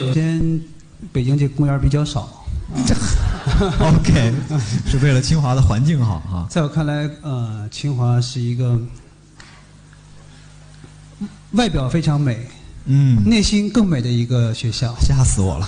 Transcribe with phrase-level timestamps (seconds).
[0.00, 0.58] 首先，
[1.12, 2.42] 北京这公园比较少。
[3.78, 4.32] OK，
[4.86, 6.46] 是为了清华的环境好哈。
[6.48, 8.80] 在我看来，呃，清华是一个
[11.52, 12.46] 外表非常美，
[12.86, 14.96] 嗯，内心更美的一个学校。
[15.02, 15.66] 吓死我了。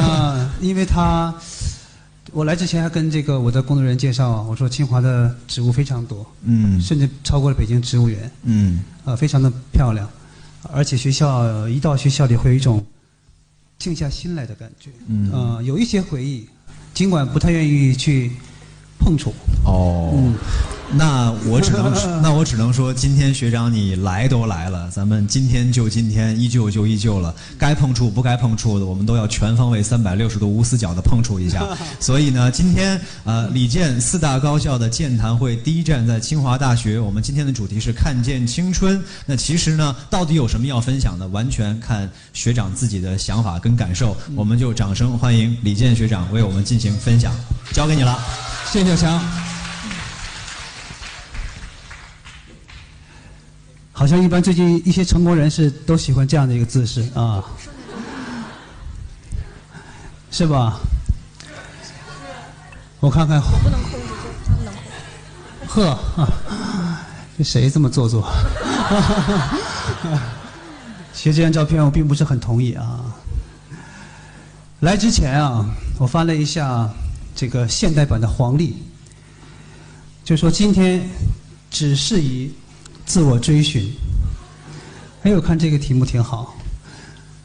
[0.00, 1.34] 啊，因为它，
[2.32, 10.08] 我来之前还跟这个我的工作人员介绍，我说清华的植物非常多，嗯甚至超过了北京植物园，嗯呃，非常的漂亮，
[10.72, 12.82] 而且学校一到学校里会有一种
[13.78, 15.30] 静下心来的感觉，嗯。
[15.32, 16.48] 呃，有一些回忆，
[16.94, 18.32] 尽管不太愿意去
[18.98, 20.34] 碰触，哦，嗯
[20.92, 27.34] 那我只能，那我只能说，今天学长你来都来了，咱们今天就今天，依旧就依旧了。
[27.58, 31.66] 该碰触不该碰触的，我们都要全方位、三百六十度无死角的碰触一下。
[31.98, 39.02] 所以呢，今天呃，李健四大高校的健谈会第一站在清华大学，我们今天的主题是看见青春。
[39.26, 44.16] 那其实呢，到底有什么要分享的，完全看学长自己的想法跟感受。
[44.36, 47.34] 我们就掌声欢迎李健学长为我们进行分享，
[47.72, 48.16] 交给你了。
[48.70, 49.20] 谢谢小强。
[53.92, 57.42] 好像一般最近一些成功人士都喜欢这样的一个姿势啊，
[60.30, 60.78] 是吧？
[63.00, 64.82] 我看看，不能控制，就他们能控
[65.66, 65.80] 制。
[65.80, 65.98] 呵，
[67.38, 68.28] 这谁这么做作？
[71.14, 73.00] 其实这张照片我并不是很同意啊。
[74.80, 75.64] 来之前啊，
[75.98, 76.90] 我翻了一下
[77.36, 78.74] 这个现代版的黄历，
[80.24, 81.06] 就说今天
[81.70, 82.50] 只适宜
[83.04, 83.92] 自我追寻。
[85.22, 86.56] 哎，我看这个题目挺好，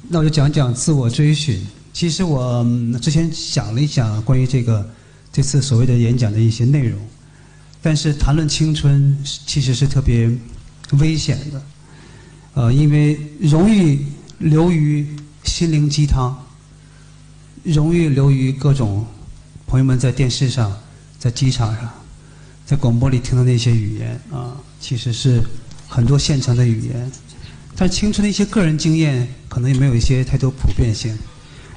[0.07, 1.61] 那我就讲讲自我追寻。
[1.91, 2.65] 其实我
[3.01, 4.89] 之前想了一想关于这个
[5.29, 6.97] 这次所谓的演讲的一些内容，
[7.81, 10.31] 但是谈论青春其实是特别
[10.99, 11.61] 危险的，
[12.53, 14.05] 呃，因为容易
[14.39, 15.05] 流于
[15.43, 16.37] 心灵鸡汤，
[17.63, 19.05] 容易流于各种
[19.71, 20.77] 朋友们在电视上、
[21.17, 21.89] 在机场上、
[22.65, 25.41] 在广播里听到那些语言啊，其实是
[25.87, 27.09] 很多现成的语言，
[27.77, 31.17] 但青春的一些个人经验可能也没有一些太多普遍性。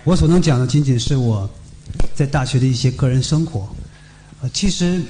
[0.03, 1.49] 我所能讲的仅仅是我
[2.17, 3.73] 在大学的一些个人生活。
[4.41, 5.01] 呃，其实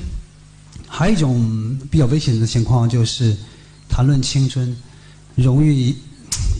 [0.86, 3.34] 还有一种比较危险的情况，就是
[3.88, 4.76] 谈论青春
[5.36, 5.96] 容易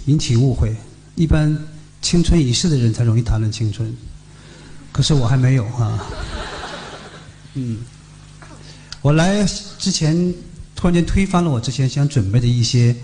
[0.07, 0.75] 引起误会。
[1.17, 1.55] 一般
[2.01, 3.95] 青春已逝的人才容易谈论青春，
[4.95, 6.07] 可是我还没有啊。
[7.55, 7.79] 嗯，
[9.03, 9.45] 我来
[9.77, 10.33] 之前
[10.77, 12.95] 突然间推翻了我之前想准备的一些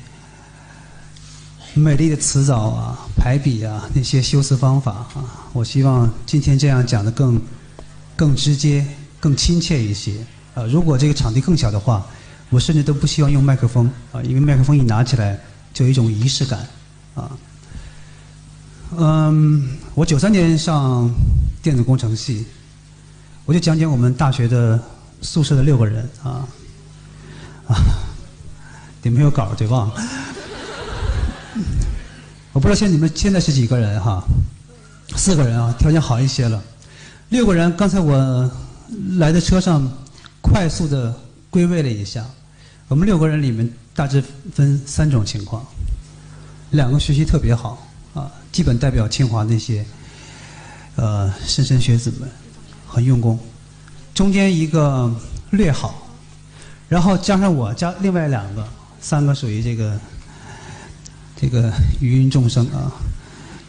[1.74, 5.50] 美丽的词藻啊、排比啊那些修辞方法啊。
[5.52, 7.42] 我希望今天这样讲的更
[8.14, 8.86] 更直接、
[9.18, 10.14] 更亲切一些。
[10.54, 12.06] 呃，如果这个场地更小的话，
[12.50, 15.36] 我甚至都不希望用麦克风啊，因为麦克风一拿起来
[15.74, 16.68] 就有一种仪式感
[17.16, 17.30] 啊。
[18.96, 21.08] 嗯，我九三年上
[21.62, 22.46] 电子工程系，
[23.44, 24.80] 我就讲讲我们大学的
[25.22, 26.48] 宿舍的六个人啊
[27.66, 27.76] 啊，
[29.02, 29.92] 你没有稿对吧？
[32.52, 34.24] 我不知道现在你们现在是几个人哈？
[35.16, 36.62] 四个人啊，条件好一些了。
[37.28, 38.50] 六个人，刚才我
[39.18, 39.86] 来的车上
[40.40, 41.14] 快速的
[41.50, 42.24] 归位了一下，
[42.88, 44.22] 我们六个人里面大致
[44.54, 45.64] 分三种情况，
[46.70, 49.84] 两个学习特别好啊，基本代表清华那些
[50.96, 52.28] 呃莘莘学子们，
[52.86, 53.38] 很用功。
[54.14, 55.10] 中间一个
[55.50, 56.10] 略好，
[56.88, 58.68] 然后加上我加另外两个，
[59.00, 59.98] 三个属于这个
[61.36, 62.92] 这个芸芸众生啊，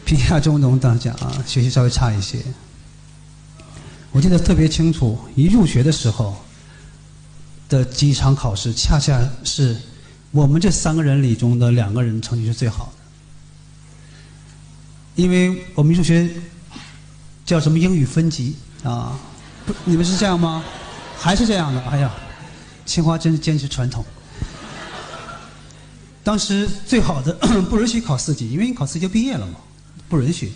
[0.04, 2.38] 贫下中农当讲啊，学习稍微差一些。
[4.10, 6.36] 我记得特别清楚，一入学的时候
[7.68, 9.74] 的几场考试，恰恰是
[10.32, 12.92] 我们这三个人里中的两个人成绩是最好
[15.16, 16.28] 的，因为我们入学
[17.52, 19.12] 叫什么英语分级啊？
[19.66, 20.64] 不，你们是这样吗？
[21.18, 21.82] 还是这样的？
[21.82, 22.10] 哎呀，
[22.86, 24.02] 清华真是坚持传统。
[26.24, 27.34] 当时最好的
[27.68, 29.56] 不允许考四级，因为你考四级就毕业了嘛，
[30.08, 30.50] 不允许，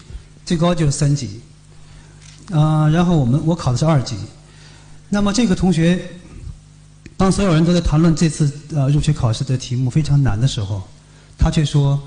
[0.46, 1.42] 最高就是三级。
[2.50, 4.16] 啊、然后我们我考的是二级。
[5.10, 6.02] 那么这个同学，
[7.18, 10.82] 当所有人都在谈论这次呃入学考试的题目非常难的时候，
[11.36, 12.00] 他却说，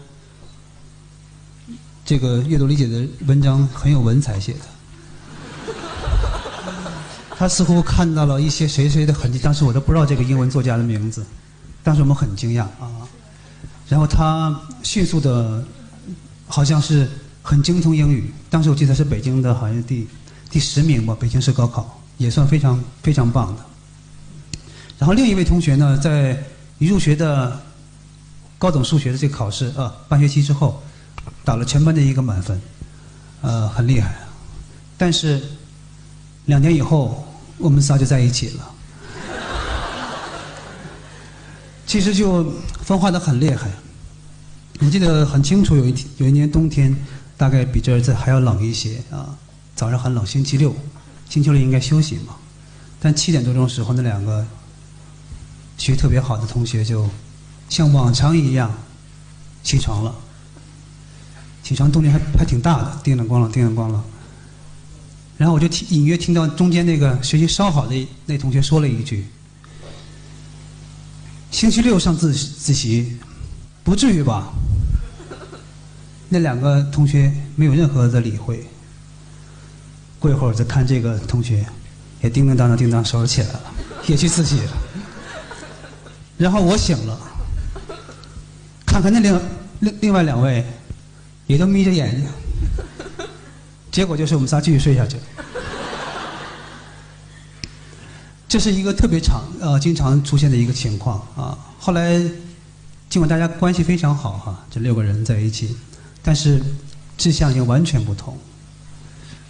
[2.04, 4.62] 这个阅读理解的文章很有文采写的。
[7.40, 11.26] 他似乎看到了一些谁谁的痕迹，当时我都不知道这个英文作家的名字，
[11.82, 12.92] 当时我们很惊讶啊。
[13.88, 14.54] 然后他
[14.84, 15.64] 迅速的，
[16.48, 17.10] 好像是
[17.42, 18.34] 很精通英语。
[18.50, 20.06] 当时我记得是北京的，好像第
[20.50, 23.66] 第十名吧，北京市高考也算非常非常棒的。
[24.98, 26.38] 然后另一位同学呢，在
[26.78, 27.58] 一入学的
[28.58, 30.84] 高等数学的这个考试啊，半学期之后，
[31.46, 32.60] 打了全班的一个满分。
[33.40, 34.14] 呃，很厉害。
[34.98, 35.42] 但是
[36.44, 37.26] 两年以后，
[37.60, 38.72] 我们仨就在一起了。
[41.86, 42.52] 其实就
[42.84, 43.70] 分化的很厉害。
[44.80, 46.96] 我记得很清楚，有一天有一年冬天，
[47.36, 49.38] 大概比这这还要冷一些啊。
[49.76, 50.76] 早上很冷，星期六，
[51.30, 52.36] 星期六应该休息嘛。
[53.00, 54.46] 但七点多钟时候，那两个
[55.78, 57.10] 学特别好的同学就
[57.70, 58.72] 像往常一样
[59.64, 60.16] 起床了。
[61.64, 64.00] 起床动静还还挺大的，叮当咣啷，叮当咣啷。
[65.40, 69.26] 然后我就听隐约听到中间那个学习稍好的那同学说了一句
[71.50, 73.18] ：“星期六上自自习，
[73.86, 74.52] 不至于吧？”
[76.28, 78.68] 那两个同学没有任何的理会。
[80.20, 81.66] 过一会儿再看这个同学，
[82.22, 83.74] 也叮叮当当叮当收拾起来了，
[84.08, 84.78] 也去自习了。
[86.38, 87.18] 然后我醒了，
[88.86, 89.42] 看看那另
[89.80, 90.66] 另另外两位。
[91.48, 92.30] 也都眯着眼睛，
[93.90, 95.18] 结果就是我们仨继续睡下去。
[98.50, 101.56] 这是一个特别常呃经常出现的一个情况啊。
[101.78, 102.20] 后来
[103.08, 105.78] 尽管大家关系非常好哈，这六个人在一起，
[106.24, 106.60] 但是
[107.16, 108.36] 志向已经完全不同。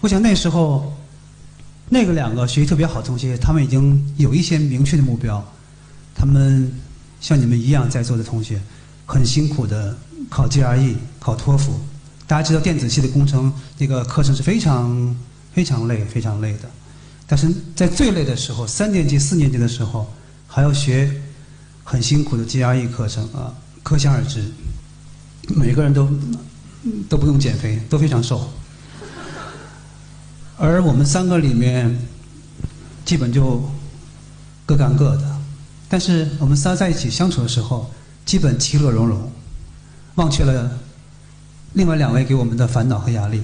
[0.02, 0.94] 我想那时候
[1.88, 5.42] 那个两个学习特别好的同学，他们已经有一些明确的目标，
[6.14, 6.70] 他们
[7.22, 8.62] 像你们一样在座的同学，
[9.06, 9.98] 很辛苦的
[10.30, 11.80] 考 GRE、考托福。
[12.28, 15.16] 大家知道电子系的工程那个课程是非常
[15.54, 16.70] 非常累、非常累的，
[17.32, 20.12] 但是在最累的时候，三年级、四年级的时候，
[20.48, 21.22] 还要学
[21.84, 23.54] 很辛苦的 GRE 课程啊，
[23.84, 24.44] 可想而知，
[25.50, 26.10] 每个人都
[27.08, 28.50] 都不用减肥，都非常瘦。
[30.58, 31.96] 而我们三个里面，
[33.06, 33.64] 基本就
[34.66, 35.40] 各干各的，
[35.88, 37.92] 但是我们仨在一起相处的时候，
[38.26, 39.32] 基本其乐融融，
[40.16, 40.80] 忘却了。
[41.74, 43.44] 另外两位给我们的烦恼和压力。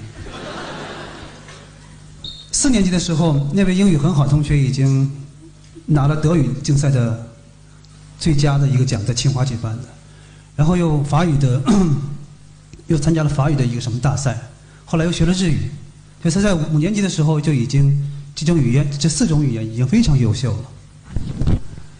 [2.65, 5.07] 四年级的时候，那位英语很好的同学已经
[5.85, 7.27] 拿了德语竞赛的
[8.17, 9.83] 最佳的一个奖，在清华举办的，
[10.55, 11.61] 然后又法语的，
[12.87, 14.49] 又参加了法语的一个什么大赛，
[14.83, 15.69] 后来又学了日语，
[16.23, 17.95] 所以他在五年级的时候就已经
[18.33, 20.63] 这种语言这四种语言已经非常优秀了。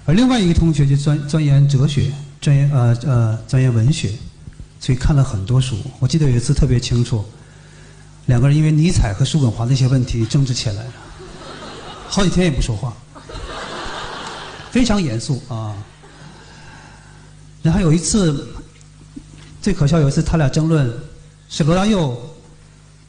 [0.08, 2.12] 而另外一个同学就钻钻研哲学，
[2.42, 4.10] 钻研呃呃钻研文学。
[4.80, 7.24] 所以看了很多书，我记得有一次特别清楚，
[8.27, 10.92] 两个人因为尼采和叔本华的一些问题争执起来了，
[12.07, 12.94] 好几天也不说话，
[14.72, 15.75] 非常严肃啊。
[17.62, 18.48] 然后有一次，
[19.62, 20.92] 最可笑有一次他俩争论
[21.50, 22.19] 是罗大佑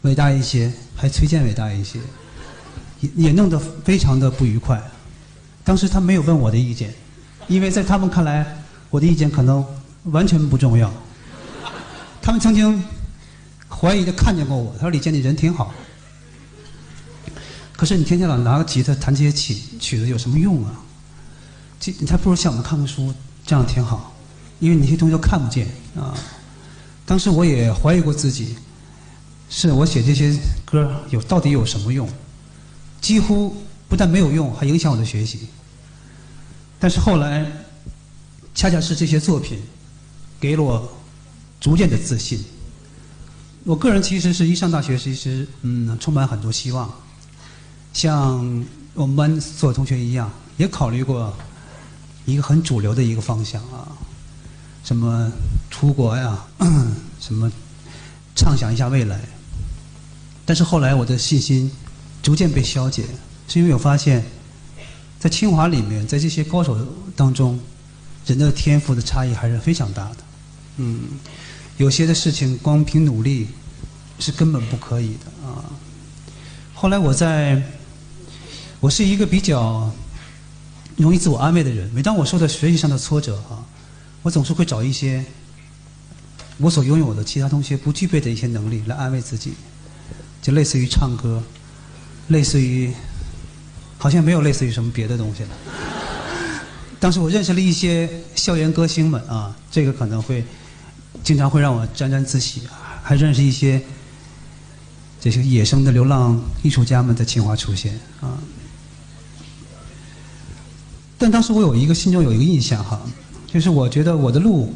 [0.02, 1.98] 伟大一些，还崔健伟大一些，
[3.00, 4.82] 也也弄得非常的不愉快。
[5.64, 6.94] 当时他没有问我的意见，
[7.48, 9.64] 因为在他们看来，我的意见可能
[10.04, 10.92] 完全不重要。
[12.22, 12.82] 他们曾经
[13.78, 15.74] 怀疑的看见过我，他说：“李健，你人挺好，
[17.76, 20.72] 可是你天天老拿个吉他弹这些曲曲子有什么用啊？
[21.78, 23.12] 这你还不如像我们看看书，
[23.44, 24.14] 这样挺好，
[24.60, 26.16] 因为你些东西都看不见啊。”
[27.04, 28.56] 当时我也怀疑过自己，
[29.50, 30.34] 是我写这些
[30.64, 32.08] 歌有到底有什么用？
[33.00, 33.56] 几乎
[33.88, 35.48] 不但没有用，还影响我的学习。
[36.78, 37.46] 但是后来，
[38.54, 39.60] 恰恰是这些作品
[40.40, 40.92] 给了我。
[41.58, 42.44] 逐渐的自信。
[43.66, 46.88] 我个人其实是一上大学，其实嗯，充满很多希望。
[47.92, 51.36] 像我们班所有同学一样，也考虑过
[52.26, 53.90] 一个很主流的一个方向啊，
[54.84, 55.32] 什么
[55.68, 56.38] 出国呀，
[57.18, 57.50] 什么
[58.36, 59.20] 畅想一下未来。
[60.44, 61.68] 但是后来我的信心
[62.22, 63.04] 逐渐被消解，
[63.48, 64.24] 是因为我发现，
[65.18, 66.78] 在清华里面，在这些高手
[67.16, 67.58] 当中，
[68.26, 70.16] 人的天赋的差异还是非常大的。
[70.76, 71.00] 嗯。
[71.78, 73.48] 有些的事情光凭努力
[74.18, 75.64] 是根本不可以的啊。
[76.72, 77.62] 后来我在，
[78.80, 79.92] 我是一个比较
[80.96, 81.90] 容易自我安慰的人。
[81.92, 83.60] 每当我受到学习上的挫折啊，
[84.22, 85.22] 我总是会找一些
[86.56, 89.52] 我所拥有的其他同学不具备的一些能力来安慰自己，
[90.40, 91.42] 就类似于唱歌，
[92.28, 92.90] 类似于，
[93.98, 95.50] 好像没有类似于什么别的东西了。
[96.98, 100.42] 当时我认识了一些校园歌星们啊，这个可能会。
[101.26, 102.62] 经常会让我沾沾自喜，
[103.02, 103.82] 还认识一些
[105.20, 108.38] 这些野生的流浪艺术家们在清华出现啊。
[111.18, 113.02] 但当时我有一个心中有一个印象哈，
[113.52, 114.72] 就是我觉得我的路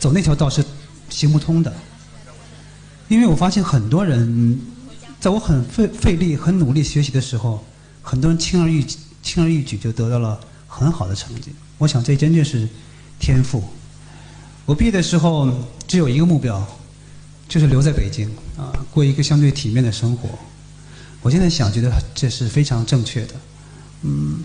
[0.00, 0.64] 走那条道是
[1.08, 1.72] 行不通的，
[3.06, 4.60] 因为我发现很多人
[5.20, 7.64] 在我很费费力、很努力学习的时候，
[8.02, 8.84] 很多人轻而易
[9.22, 11.52] 轻而易举就得到了很好的成绩。
[11.78, 12.68] 我想这真就是
[13.20, 13.62] 天赋。
[14.70, 15.52] 我毕业的时候
[15.88, 16.64] 只有一个目标，
[17.48, 20.28] 就是留在北京啊，过一个相对体面的生活。
[21.22, 23.34] 我现在想，觉得这是非常正确的。
[24.02, 24.44] 嗯，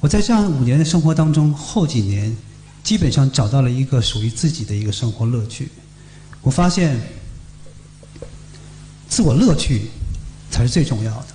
[0.00, 2.36] 我在这样五年的生活当中，后几年
[2.82, 5.68] 基本上找到了一个属于自己的一个生活乐趣。
[6.42, 7.00] 我发现，
[9.08, 9.90] 自我乐趣
[10.50, 11.26] 才是最重要的。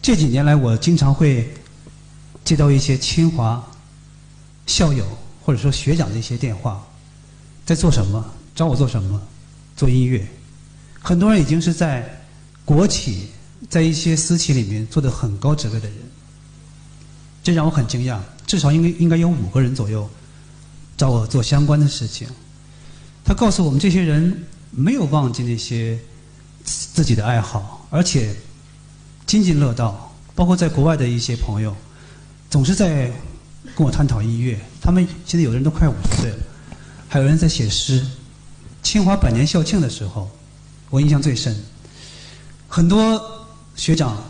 [0.00, 1.52] 这几年来，我经常会
[2.46, 3.62] 接到一些清华
[4.66, 5.04] 校友
[5.48, 6.86] 或者说学长的一些电话，
[7.64, 8.22] 在做什么？
[8.54, 9.18] 找我做什么？
[9.74, 10.22] 做音乐。
[11.00, 12.22] 很多人已经是在
[12.66, 13.30] 国企，
[13.70, 15.96] 在一些私企里面做的很高职位的人，
[17.42, 18.18] 这让我很惊讶。
[18.46, 20.06] 至少应该应该有五个人左右
[20.98, 22.28] 找我做相关的事情。
[23.24, 25.98] 他告诉我们，这些人没有忘记那些
[26.62, 28.36] 自己的爱好，而且
[29.24, 30.14] 津津乐道。
[30.34, 31.74] 包括在国外的一些朋友，
[32.50, 33.10] 总是在
[33.76, 34.58] 跟我探讨音乐。
[34.80, 36.36] 他们现在有的人都快五十岁了，
[37.08, 38.04] 还有人在写诗。
[38.82, 40.30] 清华百年校庆的时候，
[40.90, 41.54] 我印象最深。
[42.68, 44.22] 很多学长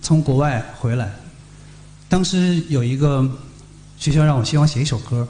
[0.00, 1.10] 从国外回来，
[2.08, 3.28] 当时有一个
[3.98, 5.26] 学校让我希望写一首歌。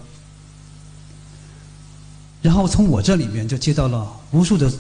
[2.41, 4.73] 然后从我这里面就接到了无数的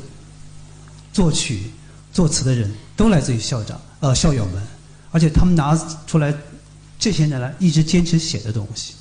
[1.12, 1.70] 作曲、
[2.12, 4.62] 作词的人，都来自于校长、呃校友们，
[5.10, 6.32] 而且他们拿出来
[6.98, 8.94] 这些年来一直坚持写的东西。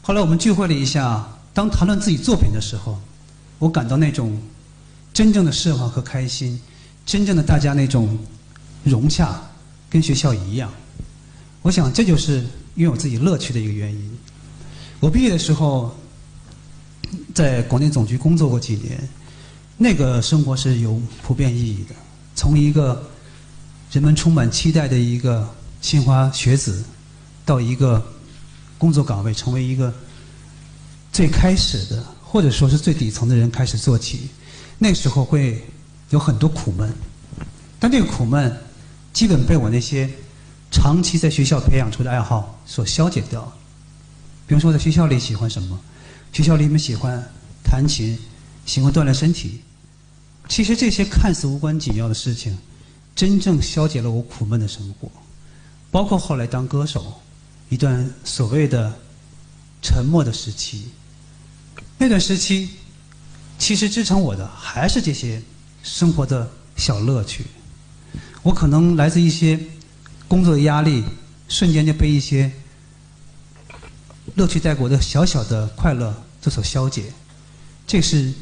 [0.00, 3.00] 后来我们聚会了一下，当谈论自己作品的时候，
[3.58, 4.40] 我感到那种
[5.12, 6.60] 真正的释怀和开心，
[7.04, 8.18] 真正的大家那种
[8.84, 9.40] 融洽，
[9.90, 10.72] 跟学校一样。
[11.62, 12.44] 我想这就是
[12.76, 14.18] 拥有自己乐趣的一个原因。
[15.00, 15.94] 我毕业的时候。
[17.34, 18.98] 在广电总局工作过几年，
[19.76, 21.94] 那个生活是有普遍意义的。
[22.34, 23.06] 从一个
[23.90, 25.46] 人们充满期待的一个
[25.82, 26.82] 清华学子，
[27.44, 28.04] 到一个
[28.78, 29.92] 工作岗位，成为一个
[31.12, 34.28] 最开始的，或者说是最底层的人开始做起，
[34.78, 35.62] 那时候会
[36.10, 36.92] 有很多苦闷，
[37.78, 38.56] 但这个苦闷
[39.12, 40.08] 基本被我那些
[40.70, 43.52] 长期在学校培养出的爱好所消解掉。
[44.46, 45.78] 比如说，在学校里喜欢什么？
[46.32, 47.22] 学校里面喜欢
[47.62, 48.18] 弹琴，
[48.66, 49.60] 喜欢锻炼身体。
[50.48, 52.58] 其实这些看似无关紧要的事情，
[53.14, 55.10] 真正消解了我苦闷的生活。
[55.90, 57.20] 包括后来当歌手，
[57.72, 58.92] 一段所谓的
[59.80, 60.90] 沉默的时期。
[61.96, 62.68] 那段时期，
[63.58, 65.40] 其实支撑我的还是这些
[65.82, 67.46] 生活的小乐趣。
[68.42, 69.58] 我可能来自一些
[70.28, 71.02] 工作的压力，
[71.48, 72.52] 瞬间就被一些。
[74.34, 77.10] 乐趣带给我的小小的快乐，这所消解，
[77.86, 78.34] 这是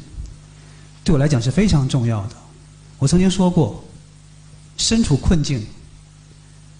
[1.05, 2.35] 对我来讲是非常重要的。
[2.99, 3.81] 我曾经说过，
[4.75, 5.65] 身处困境，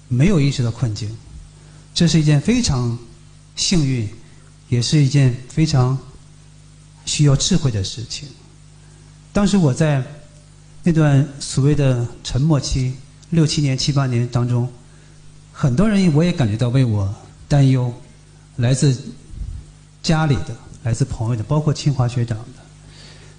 [0.09, 1.17] 没有意识到困境，
[1.93, 2.97] 这是一件非常
[3.55, 4.09] 幸运，
[4.69, 5.97] 也是一件非常
[7.05, 8.27] 需要智慧的事情。
[9.33, 10.03] 当时我在
[10.83, 12.95] 那段所谓的沉默期，
[13.29, 14.67] 六七年、七八年当中，
[15.51, 17.13] 很多人我也感觉到为我
[17.47, 17.93] 担忧。
[18.57, 18.95] 来自
[20.03, 22.61] 家里的，来自朋友的，包括清华学长的，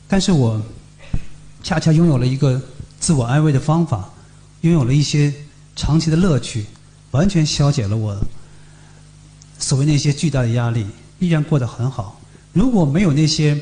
[0.09, 0.61] 但是我
[1.62, 2.61] 恰恰拥有了一个
[2.99, 4.11] 自我安慰的方法，
[4.62, 5.32] 拥有了一些
[5.76, 6.64] 长期的乐趣，
[7.11, 8.16] 完全消解了我
[9.62, 10.85] 所谓那些巨大的压力，
[11.21, 12.21] 依然过得很好。
[12.52, 13.59] 如果没有那些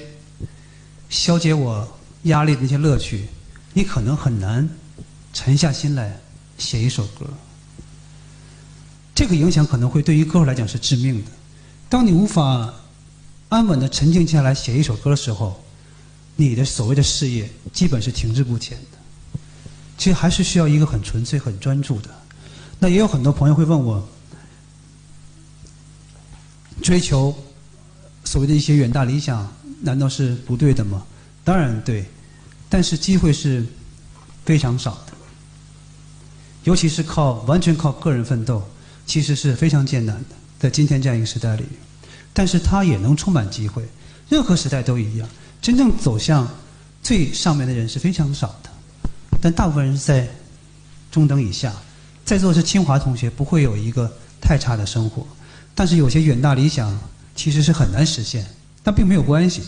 [1.10, 1.86] 消解我
[2.22, 3.26] 压力的那些乐趣，
[3.74, 4.68] 你可能很难
[5.32, 6.18] 沉下心来
[6.56, 7.26] 写一首歌。
[9.14, 11.30] 这个影响可能会对于歌手来讲是致命的。
[11.90, 12.72] 当你无法
[13.50, 15.62] 安稳的沉静下来写一首歌的时候，
[16.36, 18.98] 你的所谓的事业基本是停滞不前的。
[19.98, 22.08] 其实还是需要一个很纯粹、很专注的。
[22.78, 24.08] 那也有很多朋友会问我，
[26.82, 27.34] 追求
[28.24, 31.04] 所谓的一些远大理想，难道是不对的吗？
[31.44, 32.04] 当然对，
[32.68, 33.64] 但是机会是
[34.44, 35.12] 非常少的，
[36.64, 38.62] 尤其是靠完全靠个人奋斗，
[39.06, 40.36] 其实是非常艰难的。
[40.58, 41.64] 在今天这样一个时代里，
[42.32, 43.82] 但是它也能充满机会。
[44.28, 45.28] 任何时代都一样，
[45.62, 46.48] 真正走向
[47.02, 48.70] 最上面的人是非常少的，
[49.40, 50.28] 但大部分人是在
[51.10, 51.74] 中等以下。
[52.24, 55.26] 在座是清华同学，不会有一个太差的生活。
[55.80, 56.94] 但是有些远大理想
[57.34, 58.44] 其实是很难实现，
[58.82, 59.62] 但并没有关系。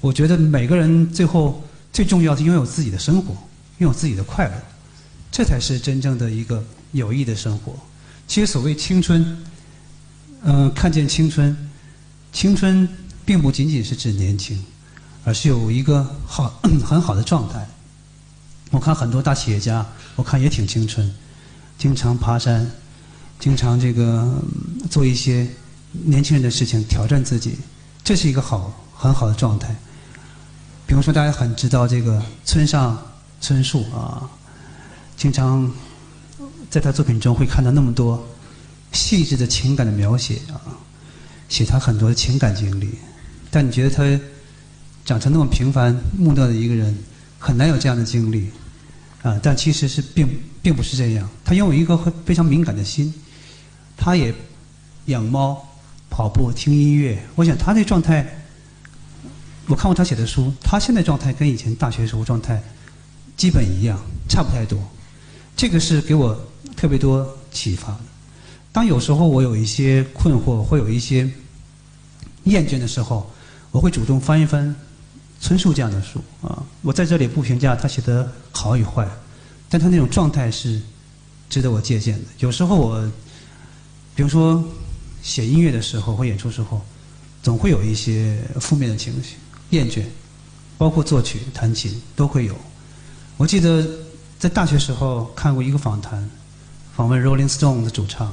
[0.00, 1.60] 我觉得每个人最后
[1.92, 3.32] 最重要的拥有自己的生活，
[3.78, 4.54] 拥有自己的快乐，
[5.32, 7.74] 这才是真正的一个有益的生活。
[8.28, 9.44] 其实所谓青春。
[10.44, 11.56] 嗯，看见青春，
[12.32, 12.88] 青春
[13.24, 14.64] 并不仅仅是指年轻，
[15.24, 17.68] 而是有一个好 很好的状态。
[18.70, 21.12] 我看很多大企业家，我看也挺青春，
[21.76, 22.70] 经常爬山，
[23.40, 24.30] 经常这个
[24.90, 25.48] 做一些
[25.92, 27.56] 年轻人的事情，挑战自己，
[28.04, 29.74] 这是一个好很好的状态。
[30.86, 33.00] 比如说大家很知道这个村上
[33.40, 34.28] 春树啊，
[35.16, 35.72] 经常
[36.68, 38.28] 在他作品中会看到那么多
[38.92, 40.60] 细致的情感的描写啊，
[41.48, 42.90] 写他很多的情感经历。
[43.50, 44.04] 但你觉得他
[45.04, 46.94] 长成那么平凡木讷的一个人，
[47.38, 48.50] 很难有这样的经历
[49.22, 49.40] 啊？
[49.42, 50.28] 但其实是并
[50.60, 53.12] 并不是这样，他拥有一个非常敏感的心，
[54.00, 54.34] 他也
[55.06, 55.68] 养猫、
[56.08, 57.22] 跑步、听音乐。
[57.34, 58.26] 我想他那状态，
[59.66, 62.62] 我看过他写的书，他现在状态跟以前大学时候状态
[63.36, 64.78] 基本一样，差不太多。
[65.54, 66.34] 这个是给我
[66.74, 68.00] 特别多启发的。
[68.72, 71.30] 当有时候我有一些困惑，会有一些
[72.44, 73.30] 厌倦的时候，
[73.70, 74.74] 我会主动翻一翻
[75.42, 76.62] 春树这样的书啊。
[76.80, 79.06] 我在这里不评价他写的好与坏，
[79.68, 80.80] 但他那种状态是
[81.50, 82.24] 值得我借鉴的。
[82.38, 83.12] 有时候我，
[84.20, 84.62] 比如说
[85.22, 86.78] 写音乐的时候或演出时候，
[87.42, 89.36] 总会有一些负面的情绪，
[89.70, 90.02] 厌倦，
[90.76, 92.54] 包括作曲、弹琴都会有。
[93.38, 93.82] 我记得
[94.38, 96.28] 在大学时候看过一个访谈，
[96.94, 98.30] 访问 Rolling Stone 的主唱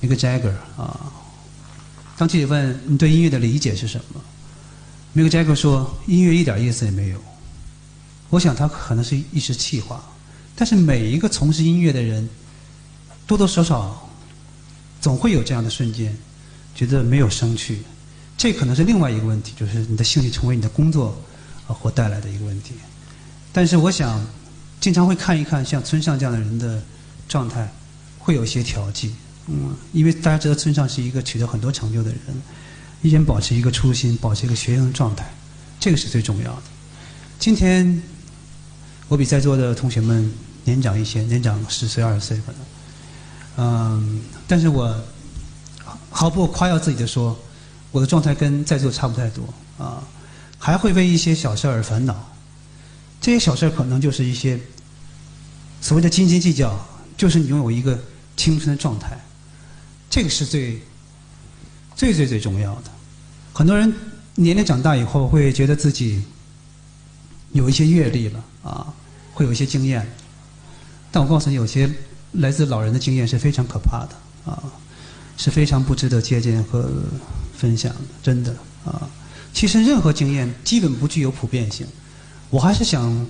[0.00, 1.12] 一个 Jagger 啊。
[2.16, 4.20] 当记者问你对音乐的理解是什么，
[5.12, 7.20] 那个 Jagger 说音乐一点意思也没有。
[8.28, 10.08] 我想他可能是一时气话，
[10.54, 12.28] 但是每一个从事音乐的人，
[13.26, 14.06] 多多少少
[15.00, 16.16] 总会有这样的瞬间，
[16.74, 17.82] 觉得没有生趣。
[18.36, 21.20] 这可能是另外一个问题，就是你的兴趣成为你的工作
[21.66, 22.74] 啊或带来的一个问题。
[23.52, 24.24] 但是我想，
[24.80, 26.82] 经常会看一看像村上这样的人的
[27.28, 27.70] 状态，
[28.18, 29.14] 会有一些调剂。
[29.46, 32.20] 嗯，因为大家知道村上是一个取得很多成就的人，
[33.02, 35.28] 依然保持一个初心，保持一个学生状态，
[35.80, 36.62] 这个是最重要的。
[37.38, 38.02] 今天
[39.08, 40.32] 我比在座的同学们
[40.64, 42.60] 年长一些，年长十岁二十岁可能。
[43.56, 44.92] 嗯，但是我
[46.10, 47.38] 毫不夸耀自己的说，
[47.92, 49.44] 我的状态跟在座差不太多
[49.78, 50.02] 啊，
[50.58, 52.28] 还会为一些小事而烦恼。
[53.20, 54.58] 这些小事可能就是一些
[55.80, 56.76] 所谓的斤斤计较，
[57.16, 57.96] 就是你拥有一个
[58.36, 59.16] 青春的状态，
[60.10, 60.82] 这个是最
[61.94, 62.90] 最最最重要的。
[63.52, 63.94] 很多人
[64.34, 66.24] 年龄长大以后会觉得自己
[67.52, 68.92] 有一些阅历了啊，
[69.32, 70.12] 会有一些经验，
[71.12, 71.88] 但我告诉你，有些
[72.32, 74.62] 来自老人的经验是非常可怕的啊，
[75.36, 76.88] 是非常不值得借鉴和
[77.56, 79.08] 分享的，真的啊。
[79.52, 81.86] 其实任何经验基本不具有普遍性。
[82.50, 83.26] 我还是想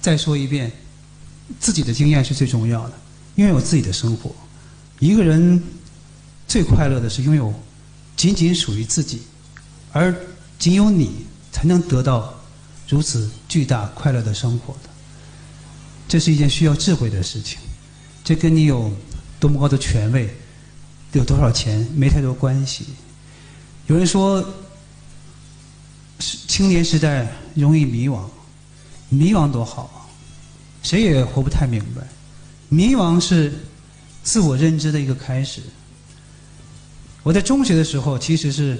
[0.00, 0.72] 再说一遍，
[1.60, 2.94] 自己的经验是最重要的，
[3.36, 4.34] 拥有自己的生活。
[4.98, 5.62] 一个人
[6.48, 7.54] 最快乐的是拥有
[8.16, 9.22] 仅仅属于自己，
[9.92, 10.14] 而
[10.58, 12.34] 仅有你才能得到
[12.88, 14.90] 如此巨大快乐的生活的。
[16.08, 17.58] 这是一件需要智慧的事情，
[18.24, 18.90] 这跟你有
[19.38, 20.34] 多么高的权位、
[21.16, 22.86] 有多少钱没太多关系。
[23.86, 24.44] 有人说，
[26.18, 28.20] 青年时代容易迷惘。
[29.08, 30.10] 迷惘多好！
[30.82, 32.06] 谁也活不太明白。
[32.68, 33.52] 迷惘是
[34.22, 35.62] 自我认知的一个开始。
[37.22, 38.78] 我在中学的时候，其实是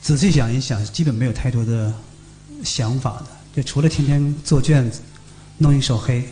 [0.00, 1.92] 仔细想一想，基本没有太多的
[2.64, 5.00] 想法的，就除了天天做卷子、
[5.58, 6.26] 弄一手黑、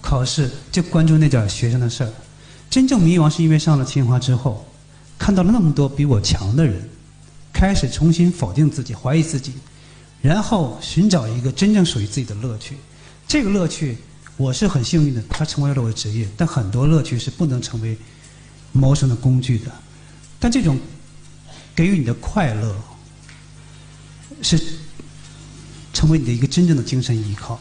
[0.00, 2.12] 考试，就关注那点学生的事儿。
[2.70, 4.64] 真正迷茫是因为上了清华之后，
[5.18, 6.88] 看到了那么多比我强的人，
[7.52, 9.54] 开始重新否定自己、怀疑自己。
[10.22, 12.76] 然后寻找一个真正属于自己的乐趣，
[13.26, 13.98] 这个乐趣
[14.36, 16.28] 我是很幸运的，它成为了我的职业。
[16.36, 17.98] 但很多乐趣是不能成为
[18.70, 19.72] 谋生的工具的。
[20.38, 20.78] 但这种
[21.74, 22.76] 给予你的快乐，
[24.42, 24.62] 是
[25.92, 27.58] 成为你的一个真正的精神依靠。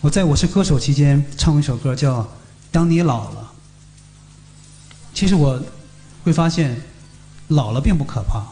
[0.00, 2.22] 我在我是歌手期间唱过一首歌，叫
[2.72, 3.42] 《当你老了》。
[5.12, 5.60] 其实我
[6.24, 6.80] 会发现，
[7.48, 8.46] 老了并不可怕，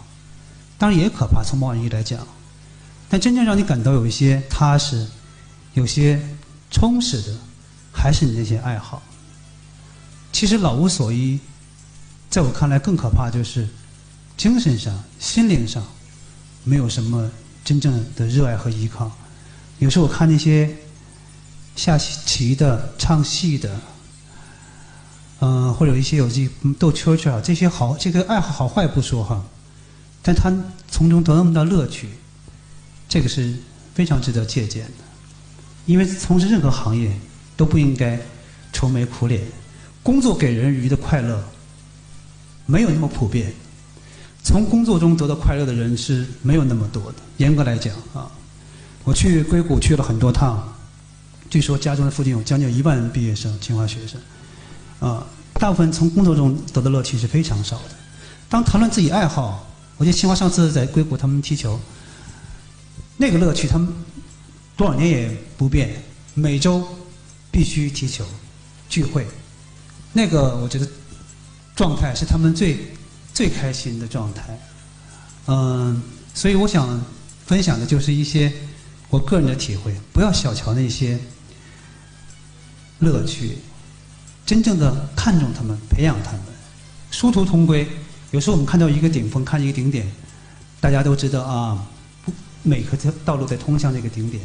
[0.77, 1.43] 当然也可怕。
[1.43, 2.27] 从某种意义来讲。
[3.11, 5.07] 但真正让你感到有一些踏实、
[5.73, 6.21] 有些
[6.71, 7.35] 充实的，
[7.91, 9.03] 还是你那些爱好。
[10.31, 11.41] 其实老无所依，
[12.29, 13.67] 在我看来更可怕，就是
[14.37, 15.83] 精神上、心灵上
[16.65, 17.31] 没有什么
[17.65, 19.11] 真正的热爱和依靠。
[19.79, 20.77] 有时候我看那些
[21.77, 23.81] 下棋的、唱戏的，
[25.41, 26.49] 嗯，或者一些有这
[26.79, 29.45] 斗蛐蛐啊，这些好，这个爱好好坏不说哈，
[30.23, 30.53] 但他
[30.91, 32.09] 从中得那么大乐趣。
[33.09, 33.55] 这个是
[33.95, 35.05] 非常值得借鉴的，
[35.87, 37.11] 因为从事任何行业
[37.57, 38.21] 都不应该
[38.73, 39.43] 愁眉苦脸。
[40.03, 41.43] 工作给人鱼的快乐
[42.67, 43.53] 没有那么普遍，
[44.43, 47.19] 从工作中得到快乐的人是没有那么多的。
[47.39, 48.31] 严格来讲啊，
[49.05, 50.77] 我去硅谷去了很多趟，
[51.49, 54.21] 据说家中的附近有将近一万毕业生、清华学生，
[55.01, 57.91] 啊，大部分从工作中得到乐趣是非常少的。
[58.49, 61.79] 当谈论自己爱好，我记得清华上次在硅谷他们踢球。
[63.17, 63.89] 那个乐趣他们
[64.77, 66.03] 多少年也不变，
[66.35, 66.87] 每周
[67.51, 68.25] 必须踢球、
[68.89, 69.27] 聚会，
[70.13, 70.89] 那个我觉得
[71.75, 72.79] 状态是他们最
[73.35, 74.59] 最开心的状态。
[75.47, 76.01] 嗯，
[76.33, 77.05] 所以我想
[77.45, 78.53] 分享的就是一些
[79.11, 81.19] 我个人的体会，不要小瞧那些
[83.01, 83.59] 乐趣，
[84.49, 86.41] 真正的看重他们，培养他们，
[87.11, 87.87] 殊途同归。
[88.31, 90.11] 有时候我们看到一个顶峰，看一个顶点，
[90.81, 91.87] 大家都知道啊，
[92.25, 92.33] 不
[92.63, 94.43] 每个道路在通向这个顶点，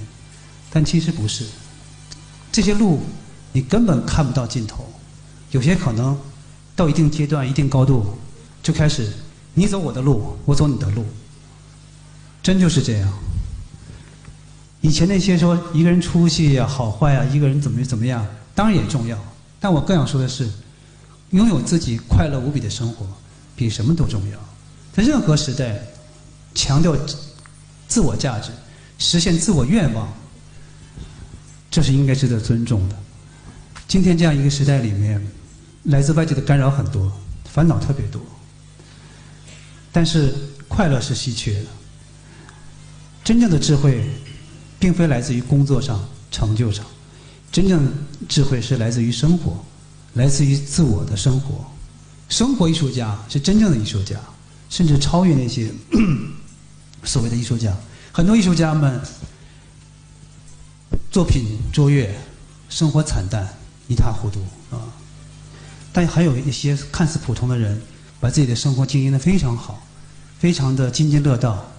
[0.69, 1.45] 但其实不是。
[2.51, 2.99] 这些路
[3.53, 4.85] 你根本看不到尽头，
[5.51, 6.19] 有些可能
[6.75, 8.17] 到一定阶段、一定高度
[8.61, 9.09] 就开始
[9.53, 11.05] 你走我的路，我走你的路，
[12.41, 13.09] 真就是这样。
[14.81, 19.17] 以前那些说一个人出息呀、好坏呀、一个人怎么怎么样，当然也重要，
[19.63, 20.49] 但我更想说的是，
[21.29, 23.07] 拥有自己快乐无比的生活。
[23.55, 24.37] 比什么都重要，
[24.91, 25.79] 在任何时代，
[26.53, 26.97] 强调
[27.87, 28.49] 自我价值、
[28.97, 30.11] 实现自我愿望，
[31.71, 32.95] 这是应该值得尊重的。
[33.87, 35.25] 今天这样一个时代里面，
[35.83, 37.09] 来自外界的干扰很多，
[37.45, 38.19] 烦恼特别多，
[39.91, 40.33] 但是
[40.67, 41.67] 快乐是稀缺的。
[43.23, 44.09] 真正的智慧，
[44.79, 46.83] 并非来自于工作上、成就上，
[47.51, 47.87] 真正
[48.27, 49.63] 智慧是来自于生活，
[50.13, 51.65] 来自于自我的生活。
[52.29, 54.19] 生活艺术家是真正的艺术家，
[54.69, 55.71] 甚至超越那些
[57.03, 57.75] 所谓的艺术家。
[58.11, 58.99] 很多艺术家们
[61.11, 62.15] 作品卓越，
[62.69, 63.47] 生活惨淡，
[63.87, 64.39] 一塌糊涂
[64.75, 64.81] 啊。
[65.91, 67.79] 但还有一些看似普通的人，
[68.19, 69.85] 把自己的生活经营的非常好，
[70.39, 71.71] 非常的津津乐道。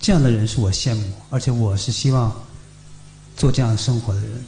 [0.00, 2.32] 这样的人是我羡慕，而且我是希望
[3.36, 4.44] 做这样生活的人。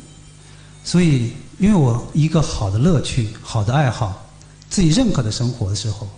[0.84, 4.26] 所以，因为我一个好的乐趣，好的爱好。
[4.68, 6.08] 自己认可的生活的时候，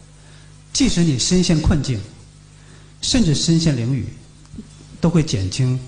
[0.74, 1.98] 即使你身陷困境，
[3.00, 4.04] 甚至身陷囹圄，
[5.00, 5.80] 都会减轻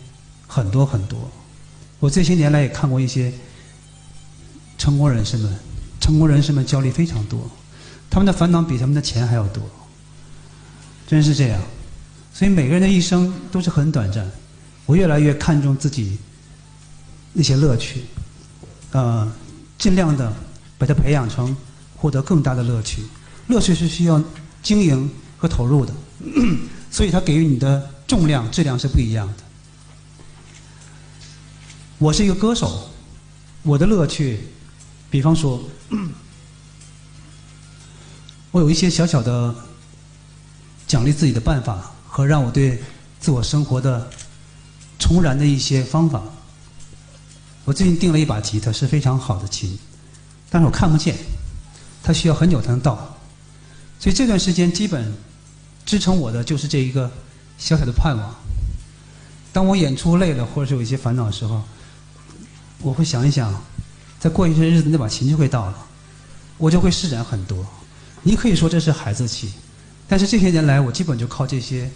[0.46, 1.30] 很多很多。
[2.00, 3.30] 我这些年来也看过一些
[4.78, 5.54] 成功人士们，
[6.00, 7.50] 成功人士们焦虑非常多，
[8.08, 9.62] 他们的烦恼比他们的钱还要多，
[11.06, 11.60] 真是这样。
[12.32, 14.28] 所以每个人的一生都是很短暂。
[14.87, 16.18] 我越来越看重自己
[17.34, 18.04] 那些乐趣，
[18.94, 19.30] 呃，
[19.76, 20.33] 尽量的
[20.78, 21.54] 把它培养成。
[21.96, 23.02] 获得更大的乐趣，
[23.46, 24.22] 乐趣是需要
[24.62, 25.94] 经营和投入的，
[26.90, 29.35] 所以它给予你的重量、质量是不一样的。
[31.96, 32.90] 我是一个歌手，
[33.62, 34.38] 我的乐趣，
[35.09, 35.62] 比方说，
[38.52, 39.54] 我有一些小小的
[40.87, 42.83] 奖励自己的办法和让我对
[43.18, 44.11] 自我生活的
[44.98, 46.22] 重燃的一些方法。
[47.64, 49.79] 我最近订了一把吉他，是非常好的琴，
[50.50, 51.16] 但是我看不见。
[52.07, 53.16] 它需要很久才能到，
[53.98, 55.11] 所以这段时间基本
[55.87, 57.11] 支撑我的就是这一个
[57.57, 58.35] 小小的盼望。
[59.55, 61.62] 当我演出累了或者是有一些烦恼的时候，
[62.83, 63.59] 我会想一想，
[64.20, 65.87] 再过一些日子那把琴就会到了，
[66.59, 67.66] 我就会施展很多。
[68.22, 69.55] 你可以说这是孩子气，
[70.07, 71.90] 但是这些年来我基本就靠这些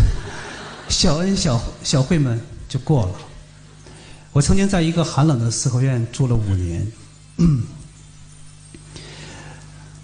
[0.88, 2.40] 小恩小小惠们
[2.70, 3.12] 就过了。
[4.32, 6.86] 我曾经在一个寒冷的四合院住了五年。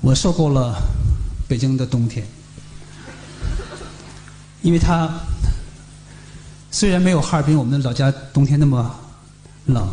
[0.00, 0.80] 我受够了
[1.48, 2.26] 北京的冬天，
[4.62, 5.10] 因为它
[6.70, 8.94] 虽然没有哈尔滨我们的老家冬天那么
[9.66, 9.88] 冷，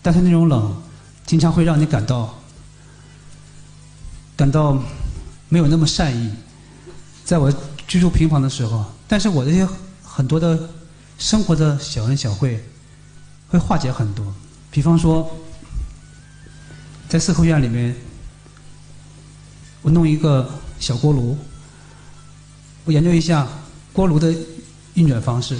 [0.00, 0.82] 但是那种冷
[1.24, 2.38] 经常会让你感到
[4.36, 4.82] 感到
[5.48, 6.30] 没有那么善意。
[7.24, 7.52] 在我
[7.86, 9.66] 居住平房的时候，但是我这些
[10.02, 10.68] 很多的
[11.18, 12.64] 生活的小恩小惠
[13.52, 14.26] 会化解很多。
[14.72, 15.30] 比方说，
[17.08, 17.94] 在四合院里面。
[19.84, 21.36] 我弄一个小锅炉，
[22.84, 23.48] 我研究一下
[23.92, 24.32] 锅炉的
[24.94, 25.58] 运转方式。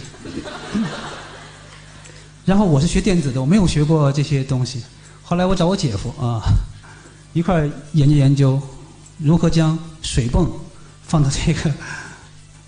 [2.47, 4.81] 然后我是学电子的，我没有学过这些东西。
[5.25, 6.41] 后来我找我姐夫啊，
[7.33, 8.63] 一块研究研究
[9.19, 10.49] 如何将水泵
[11.03, 11.75] 放到这个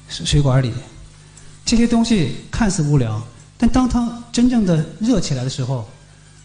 [0.09, 0.75] 水水管里。
[1.65, 3.25] 这些东西看似无聊，
[3.65, 5.89] 但当它真正的热起来的时候，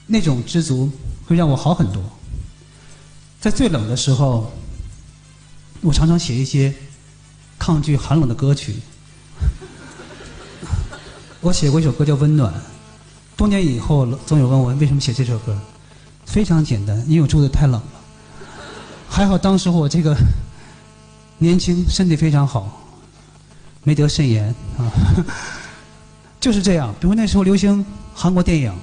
[0.08, 0.90] 那种知足
[1.28, 2.02] 会让我好很多。
[3.42, 4.50] 在最冷的时候。
[5.82, 6.74] 我常常写一些
[7.58, 8.76] 抗拒寒冷的歌曲。
[11.40, 12.54] 我写过一首歌叫《温暖》，
[13.38, 15.58] 多年以后，总有问我为什么写这首歌。
[16.26, 17.92] 非常简单，因为我住的太冷了。
[19.10, 20.14] 还好当时我这个
[21.38, 22.86] 年轻，身体非常好，
[23.84, 24.92] 没得肾炎啊。
[26.40, 26.94] 就是这样。
[27.00, 28.74] 比如那时候流行韩国电影，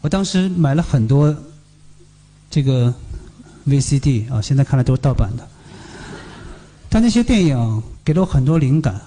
[0.00, 1.34] 我当时买了很多
[2.50, 2.92] 这个
[3.66, 5.48] VCD 啊，现在看来都是盗版的。
[6.88, 9.00] 但那些电影给了我很多灵感，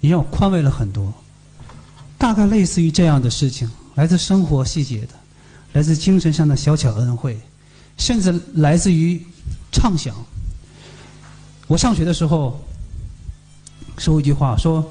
[0.00, 1.12] 也让我宽慰了很多。
[2.18, 2.34] 大。
[2.34, 5.10] 概类似于这样的事情，来自生活细节的，
[5.72, 7.38] 来自精神上的小巧恩惠，
[7.96, 9.24] 甚至来自于
[9.70, 10.14] 畅想。
[11.66, 12.60] 我上学的时候
[13.98, 14.84] 说过一句话，说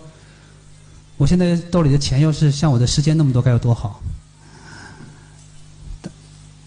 [1.17, 4.01] 我现在兜里的钱要是像我的时间那么多，该有多好。
[6.01, 6.11] 当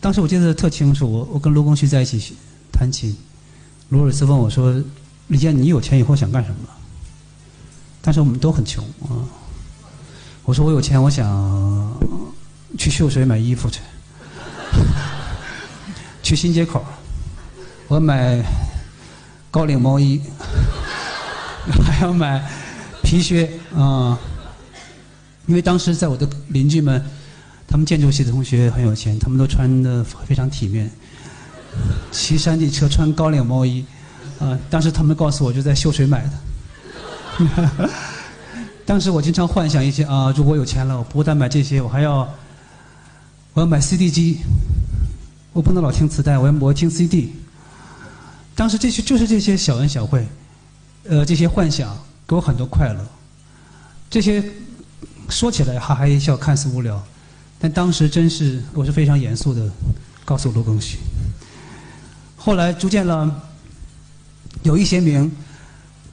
[0.00, 2.34] 当时我记得特清楚，我我跟卢庚戌在一起
[2.72, 3.14] 弹琴，
[3.90, 4.82] 卢尔斯问我说
[5.28, 6.56] ：“李健，你有钱以后想干什么？”
[8.00, 9.20] 但是我们都很穷啊。
[10.44, 12.00] 我说我有钱，我想
[12.78, 13.80] 去秀水买衣服去，
[16.24, 16.82] 去新街口，
[17.86, 18.42] 我买
[19.50, 20.22] 高领毛衣，
[21.84, 22.50] 还要买
[23.02, 24.18] 皮靴啊。
[25.48, 27.02] 因为当时在我的邻居们，
[27.66, 30.90] 他们建筑系的同学很有钱，他们都穿的非常体面，
[32.12, 33.84] 骑山地车，穿高领毛衣，
[34.38, 36.30] 啊，当时他们告诉我就在秀水买的。
[38.84, 42.28] 当时我经常幻想一些啊，如果有钱了，我不但买这些，我还要
[43.54, 44.40] 我要买 CD 机，
[45.52, 47.32] 我不能老听磁带，我要我要听 CD。
[48.54, 50.26] 当时这些就是这些小恩小惠，
[51.04, 53.06] 呃，这些幻想给我很多快乐。
[54.10, 54.42] 这些
[55.28, 57.02] 说起来哈哈一笑，看似无聊，
[57.58, 59.70] 但当时真是我是非常严肃的
[60.24, 60.98] 告诉卢庚戌。
[62.36, 63.42] 后来逐渐了，
[64.62, 65.30] 有一些名，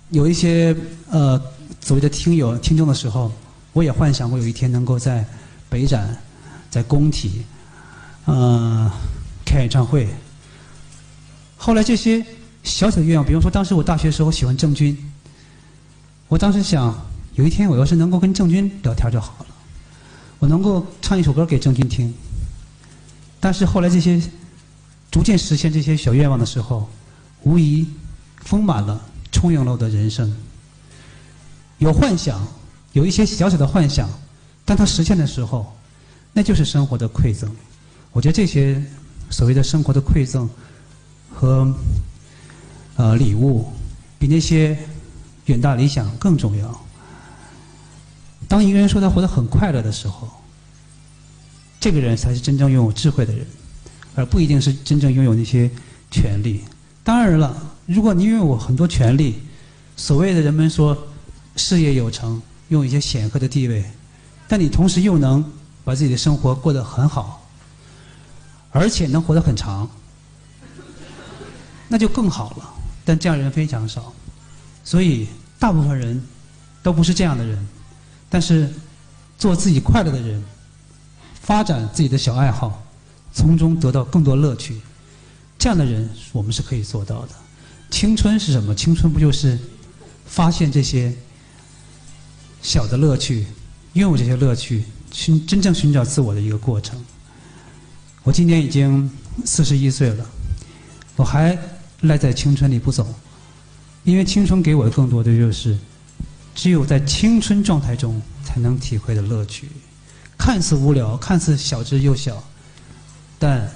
[0.10, 0.76] 有一些
[1.10, 1.42] 呃
[1.82, 3.32] 所谓的听友听众的时候，
[3.74, 5.26] 我也幻想过有一天能够在
[5.70, 6.18] 北展、
[6.70, 7.44] 在工体，
[8.26, 8.92] 呃
[9.46, 10.08] 开演唱会。
[11.58, 12.24] 后来这些
[12.64, 14.98] 小小的愿望，比如说当时我大学时候喜欢郑钧，
[16.28, 16.94] 我当时想
[17.36, 19.46] 有一天我要是能够跟郑钧聊天就好了，
[20.40, 22.14] 我能够唱一首歌给郑钧听。
[23.40, 24.22] 但是后来这些
[25.12, 26.90] 逐渐实现这些小愿望的时候，
[27.44, 27.86] 无疑
[28.38, 29.00] 丰满了、
[29.32, 30.34] 充盈了我的人生。
[31.78, 32.42] 有幻想，
[32.94, 34.10] 有一些小小的幻想，
[34.64, 35.76] 当它实现的时候，
[36.32, 37.54] 那就是生活的馈赠。
[38.14, 38.82] 我觉得这些
[39.30, 40.50] 所谓的生活的馈赠
[41.34, 41.76] 和
[42.96, 43.68] 呃礼物，
[44.18, 44.78] 比那些
[45.48, 46.85] 远大理想更重要。
[48.48, 50.30] 当一个人说他活得很快乐的时候，
[51.80, 53.46] 这个人才是真正拥有智慧的人，
[54.16, 55.70] 而不一定是真正拥有那些
[56.12, 56.64] 权利。
[57.04, 57.56] 当然了，
[57.86, 59.42] 如果你拥有很多权利，
[59.96, 61.08] 所谓的人们说
[61.56, 63.84] 事业有成，拥有一些显赫的地位，
[64.48, 65.44] 但你同时又能
[65.84, 67.48] 把自己的生活过得很好，
[68.72, 69.90] 而且能活得很长，
[71.88, 72.74] 那就更好了。
[73.04, 74.12] 但这样人非常少，
[74.84, 75.28] 所以
[75.60, 76.20] 大部分人
[76.82, 77.68] 都不是这样的人。
[78.36, 78.70] 但是，
[79.38, 80.44] 做自己快乐的人，
[81.40, 82.84] 发展自己的小爱好，
[83.32, 84.76] 从中得到更多乐趣，
[85.58, 87.30] 这样的人我们是可以做到的。
[87.90, 88.76] 青春是什么？
[88.76, 89.58] 青春不就是
[90.26, 91.16] 发现这些
[92.62, 93.46] 小的乐趣，
[93.94, 97.02] 拥有这些乐趣，寻真正寻找自我的一个过程。
[98.22, 99.10] 我今年已经
[99.46, 100.26] 四十一岁了，
[101.16, 101.58] 我还
[102.02, 103.08] 赖在青春里不走，
[104.04, 105.78] 因为青春给我的更多的就是。
[106.56, 109.70] 只有在青春状态中才能体会的乐趣，
[110.38, 112.42] 看似无聊，看似小之又小，
[113.38, 113.70] 但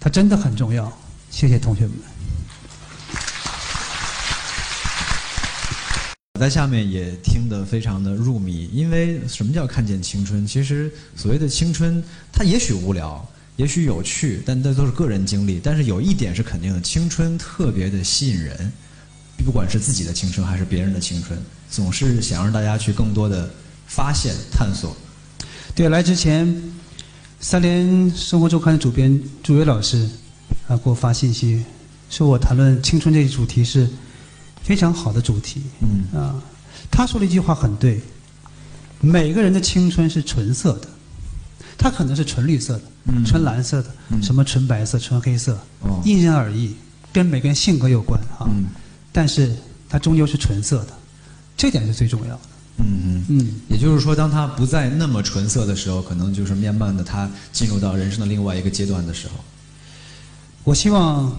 [0.00, 0.92] 它真的很重要。
[1.30, 1.92] 谢谢同学们。
[6.34, 10.44] 我在下面也听得非常的入迷，因为什么叫看见青春？
[10.44, 12.02] 其实所谓的青春，
[12.32, 13.24] 它也许无聊，
[13.56, 15.60] 也许有趣，但那都是个人经历。
[15.62, 18.72] 但是有一点是肯定的，青春特别的吸引人，
[19.44, 21.38] 不管是自己的青春还是别人的青春，
[21.70, 23.50] 总是想让大家去更多的
[23.86, 24.96] 发现、探索。
[25.74, 26.62] 对，来之前，
[27.40, 30.08] 三联生活周刊的主编朱伟老师
[30.66, 31.64] 啊给我发信息，
[32.10, 33.88] 说我谈论青春这一主题是
[34.62, 35.62] 非常好的主题。
[35.80, 36.42] 嗯啊，
[36.90, 38.00] 他说了一句话很对，
[39.00, 40.88] 每个人的青春是纯色的，
[41.76, 46.74] 它可能是纯绿色的、嗯纯蓝色的、嗯什么纯白色、纯黑色，哦因人而异，
[47.12, 48.48] 跟每个人性格有关啊。
[48.50, 48.66] 嗯
[49.12, 49.54] 但是
[49.88, 50.92] 它终究是纯色的，
[51.58, 52.40] 这点是最重要的。
[52.78, 53.24] 嗯嗯。
[53.28, 59.34] 嗯，也就是说，当他不再那么纯色的时候，可能就是慢慢的，他进入到人生的另外一个阶段的时候。
[60.64, 61.36] 我希望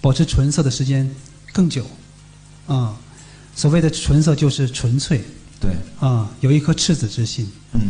[0.00, 1.08] 保持纯色的时间
[1.52, 1.86] 更久。
[2.68, 2.96] 啊、
[3.54, 5.20] 所谓的纯色就是纯粹
[5.60, 7.46] 对，啊、有一颗赤子之心。
[7.72, 7.80] 嗯，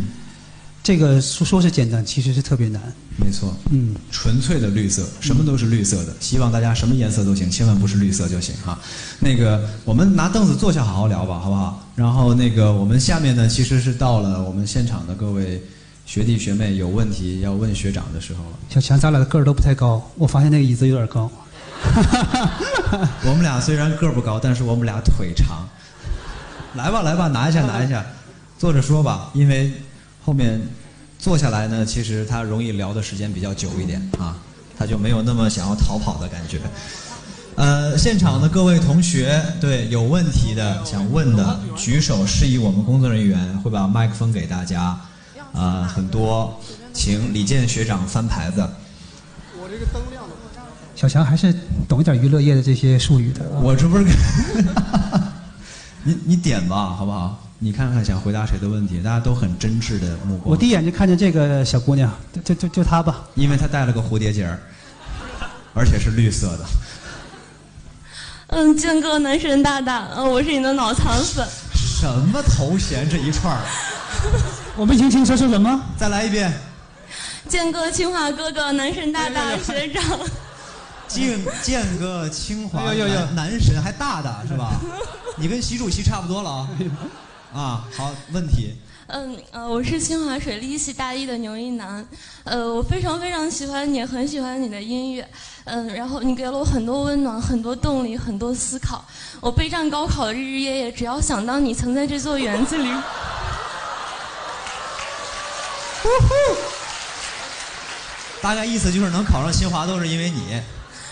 [0.83, 2.83] 这个说说是简单，其实是特别难。
[3.17, 3.55] 没错。
[3.71, 6.13] 嗯，纯粹的绿色，什么都是绿色的。
[6.19, 8.77] 希望大家什么颜色都行，千万不是绿色就行哈。
[9.21, 11.89] 那个，我们拿凳子坐下好好聊吧，好不好？
[11.95, 15.63] 然后那个，我们下面呢，其实是到了我们现场的各位
[16.05, 18.59] 学弟学妹有问题要问学长的时候了。
[18.69, 21.31] 小强，咱俩的个儿都不太高，我发现那个椅子有点高。
[23.25, 25.69] 我们俩虽然个儿不高，但是我们俩腿长。
[26.75, 28.05] 来吧，来吧，拿一下，拿一下，
[28.59, 29.73] 坐着说吧，因为
[30.25, 30.61] 后面
[31.19, 34.37] 坐下来呢，其实他容易聊的时间比较久一点啊，
[34.79, 36.61] 他就没有那么想要逃跑的感觉。
[37.55, 44.99] 呃，现场的各位同学，对有问题的想问的举手，示意我们工作人员会把麦克风给大家。
[45.53, 46.59] 啊、很多，
[46.95, 48.67] 请李健学长翻牌子。
[49.61, 50.31] 我这个灯亮了
[50.97, 51.55] 小强还是
[51.87, 53.43] 懂一点娱乐业的这些术语的。
[53.61, 54.07] 我这不是，
[56.05, 57.52] 你你点吧，好不好？
[57.65, 60.51] 你看看想回答谁的问题，大家都很真挚的目光。
[60.51, 62.13] 我第一眼就看见这个小姑娘，
[62.45, 63.23] 就就就她吧。
[63.37, 64.59] 因为她戴了个蝴蝶结儿，
[65.73, 66.65] 而且是绿色的。
[68.49, 71.47] 嗯，建哥，男神大大，嗯，我是你的脑残粉。
[71.73, 73.63] 什么头衔这一串儿？
[74.75, 75.81] 我没听清说说什么？
[75.97, 76.53] 再来一遍。
[77.47, 80.03] 建哥，清华哥哥，男神大大，学长。
[81.07, 84.73] 建建哥，清华哎呦呦呦男男神还大大是吧？
[85.37, 86.69] 你跟习主席差不多了啊。
[87.53, 88.75] 啊，好，问题。
[89.09, 92.07] 嗯呃，我是清华水利系大一的牛一楠，
[92.45, 95.29] 呃，我非常非常喜欢你，很喜欢你的音乐，
[95.65, 99.05] 嗯，然后你给了我很多温暖，很多动力，很多思考。
[99.41, 102.91] 我备战高考的日日夜夜，只要想到你曾在这座园子里，
[108.41, 110.59] 大概意思就是能考上清华都是因为你。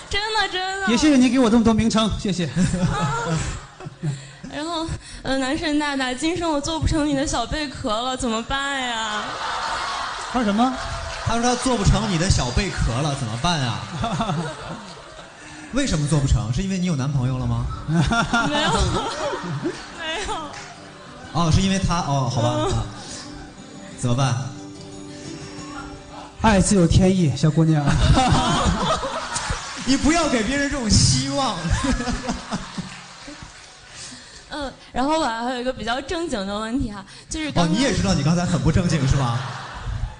[0.08, 0.88] 真的真的。
[0.88, 2.48] 也谢谢你给我这么多名称，谢谢。
[4.52, 4.86] 然后，
[5.22, 9.22] 呃，男神大大，今生我做不成你的小贝壳了，怎么办呀？
[10.32, 10.72] 他说什么？
[11.24, 13.80] 他说他做不成你的小贝壳了，怎么办啊？
[15.72, 16.52] 为什么做不成？
[16.52, 17.64] 是因为你有男朋友了吗？
[18.48, 18.72] 没有，
[19.98, 20.34] 没有。
[21.32, 22.48] 哦，是因为他哦，好吧。
[22.48, 22.84] 啊
[24.00, 24.34] 怎么办？
[26.40, 27.84] 爱自有天意，小姑娘。
[29.84, 31.54] 你不要给别人这种希望。
[34.50, 39.38] 嗯，然后我还有一个比较正经的问题哈，就是刚哦，你也知道你刚才很不正经是吧？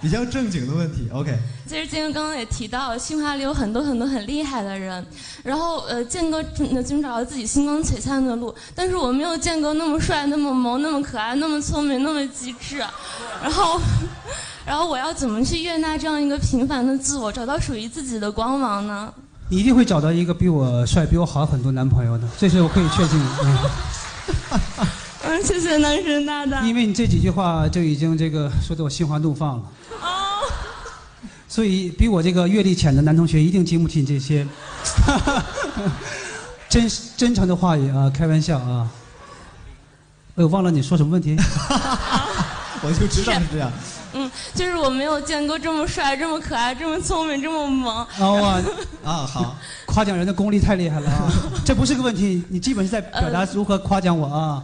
[0.03, 1.39] 比较正经的问题，OK。
[1.67, 5.05] 其实建哥刚刚也提到，清华里有很多很多很厉害的人，
[5.43, 12.79] 然后呃，建哥真经找到自己星光璀璨的路，但是我没有建哥那么帅、那么萌、那么可爱、那么聪明、那么机智，
[13.43, 13.79] 然后，
[14.65, 19.13] 然后我要怎么去悦纳这样一个平凡的自我，找到属于自己的光芒呢？
[19.51, 23.27] 你一定会找到一个比我帅、比我好很多男朋友的，这是我可以确定的。
[23.45, 23.59] 嗯
[25.23, 26.63] 嗯，谢谢男神大大。
[26.63, 29.63] 因为你这几句话就已经这个说的我心花怒放了。
[30.03, 30.49] 哦，
[31.49, 34.47] 所以比我这个阅历浅的男同学一定经不起这些
[36.69, 38.89] 真真诚的话语啊，开玩笑啊。
[40.37, 41.37] 我忘了你说什么问题？
[42.83, 43.71] 我就知道是这样。
[44.13, 47.97] 嗯，就是我没有见过这么帅、这么可爱、这么聪明、这么萌。
[47.97, 48.63] 啊，我
[49.05, 51.31] 啊，好，夸奖人的功力太厉害了啊！
[51.65, 54.63] 这不是个问题，你基本是在表达如何夸奖我啊。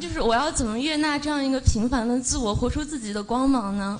[0.00, 3.98] 就是我要怎么悦纳这样一个平凡的自我，活出自己的光芒呢？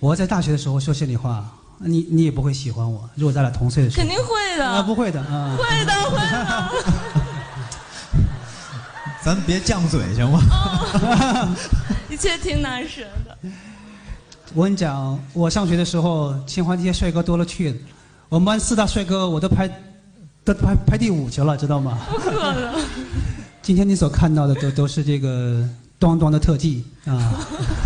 [0.00, 1.44] 我在大学的时候说心里话，
[1.78, 3.08] 你你也不会喜欢我。
[3.14, 4.68] 如果咱俩同岁的时候，肯定会的。
[4.68, 5.56] 啊，不会的啊。
[5.56, 6.68] 会的， 会的。
[9.24, 10.40] 咱别犟嘴行吗？
[12.12, 13.36] 哦一切听男神的。
[14.52, 17.76] 我跟你讲，我上学的时候，清华那些帅哥多了去了，
[18.28, 19.66] 我们班四大帅哥我都排，
[20.44, 21.98] 都排排第五去了，知道吗？
[22.10, 22.74] 不可能。
[23.62, 25.66] 今天你所看到的都都是这个
[25.98, 27.32] 端端的特技啊，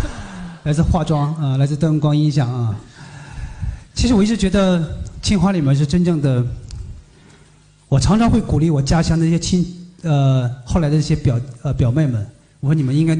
[0.63, 2.75] 来自化妆啊，来自灯光音响啊。
[3.93, 6.45] 其实我一直觉得清华里面是真正的，
[7.87, 9.65] 我常常会鼓励我家乡的一些亲
[10.01, 12.27] 呃后来的这些表呃表妹们，
[12.59, 13.17] 我说你们应该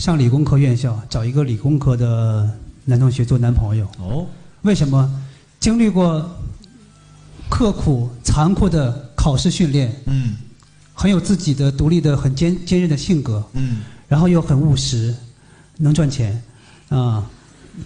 [0.00, 2.50] 上理工科院校，找一个理工科的
[2.86, 3.86] 男同学做男朋友。
[3.98, 4.26] 哦，
[4.62, 5.22] 为什么？
[5.60, 6.26] 经历过
[7.50, 10.36] 刻苦残酷的考试训练，嗯
[10.94, 15.14] 很有自己的独立的、很坚坚韧的性格，嗯，然后又很务实，
[15.76, 16.42] 能赚钱，
[16.88, 17.28] 啊，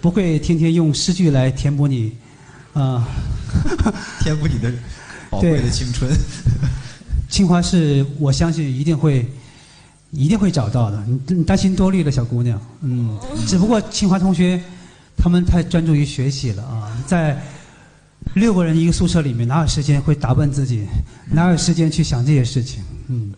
[0.01, 2.13] 不会天天用诗句来填补你，
[2.71, 3.05] 啊，
[4.23, 4.71] 填补你的
[5.29, 6.09] 宝贵的青春。
[7.29, 9.29] 清华 是我相信一定会，
[10.15, 11.03] 一定会找到的。
[11.07, 14.61] 你你担心多虑了，小姑娘，嗯，只不过清华同学
[15.17, 17.39] 他们太专注于学习了啊，在
[18.35, 20.85] 六个人一个宿舍里面，哪有时间会打扮自己，
[21.31, 23.33] 哪有时间去想这些事情，嗯。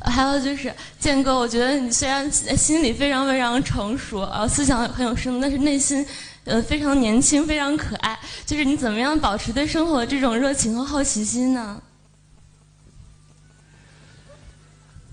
[0.00, 6.06] 还有就是建哥，我觉得你虽然心里非常非常成熟，啊，思想很有深度，但是内心，
[6.44, 8.16] 呃，非常年轻，非常可爱。
[8.46, 11.76] 就是你怎么样保持对生活的这种热情和好奇心呢？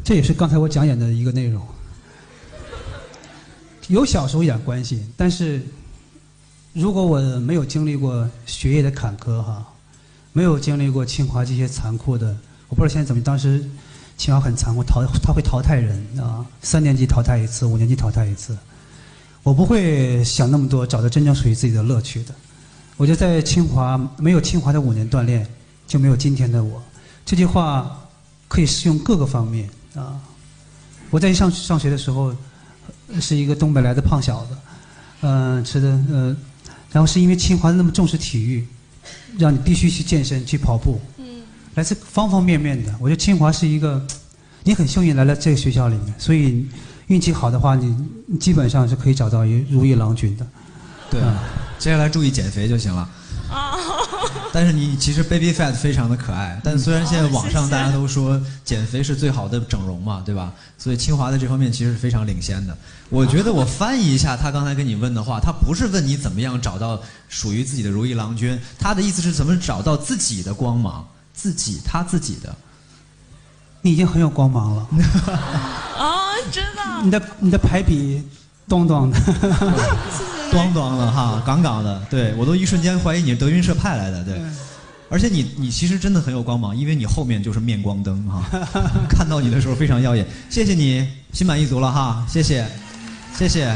[0.05, 1.65] 这也是刚才我讲演的一个内容，
[3.87, 5.59] 有小时候一点关系，但是
[6.73, 9.65] 如果我没有经历过学业的坎坷哈，
[10.31, 12.37] 没有经历过清华这些残酷的，
[12.69, 13.67] 我不知道现在怎么，当时
[14.15, 18.55] 清华很残酷，淘他会淘汰人啊，三年级淘汰一次，五年级淘汰一次，
[19.41, 22.35] 我不会想那么多，找到真正属于自己的乐趣的。
[22.95, 25.47] 我觉得在清华没有清华的五年锻炼，
[25.87, 26.79] 就没有今天的我。
[27.25, 28.07] 这句话
[28.47, 29.67] 可以适用各个方面
[29.99, 30.19] 啊。
[31.09, 32.35] 我在上上学的时候
[33.21, 34.57] 是一个东北来的胖小子，
[35.21, 36.35] 嗯、吃的呃，
[36.91, 38.67] 然后是因为清华那么重视体育，
[39.37, 41.43] 让你必须去健身去跑步，嗯，
[41.75, 42.93] 来自方方面面的。
[42.99, 44.05] 我觉得清华是一个，
[44.63, 46.67] 你很幸运来了这个学校里面，所以
[47.07, 50.47] 运气好的话，你你基本上是可以找到一如意郎君的。
[51.09, 51.43] 对啊，
[51.77, 53.07] 接下来注意减肥就行了。
[54.17, 60.51] 啊，但是你其实 baby fat 非常的可爱，但虽然现在网上大家都说减肥是最好的整容嘛，对吧？
[60.77, 62.77] 所以清华在这方面其实是非常领先的。
[63.09, 72.55] 我觉得我翻译一下他刚才跟你问的话，他不是问你怎么样找到属于自己的如意郎君，他的意思是怎么找到自己的光芒，自己他自己的。
[73.81, 74.87] 你已经很有光芒了，
[75.97, 78.23] 哦，真的，你的你的排比
[78.67, 79.17] 咚咚的。
[80.55, 84.41] 咣咣的哈，杠杠的，对我都一瞬间怀疑你是德云社派来的，对。
[85.07, 88.43] 而且你你其实真的很有光芒，因为你后面就是面光灯哈，
[89.07, 90.25] 看到你的时候非常耀眼。
[90.49, 92.65] 谢谢你，心满意足了哈，谢谢，
[93.35, 93.75] 谢谢。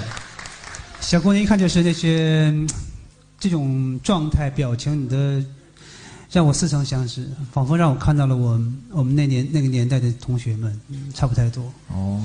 [0.99, 2.67] 小姑娘一看就是那些嗯
[3.39, 5.45] 这种状态、表情，你的
[6.31, 8.59] 让我似曾相识，仿佛让我看到了我
[8.89, 11.63] 我们那年那个年代的同学们，嗯差不太多。
[11.89, 12.19] 哦，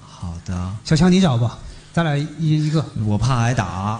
[0.00, 1.58] 好的，小强你找吧，
[1.98, 2.84] 咱俩一人一个。
[3.04, 3.98] 我怕挨打。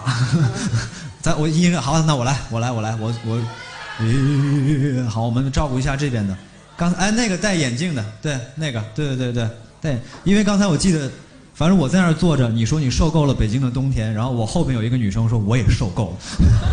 [1.20, 6.32] 咱我一人好，那我来，我来，我来，我我，好，我们照顾一下这边的。
[6.76, 11.10] 刚哎，那个戴眼镜的，对，那个，对对对对对，因为刚才我记得，
[11.54, 16.16] 反正我在那儿坐着，你说你受够了北京的冬天，然后我后边有一个女生说我也受够了。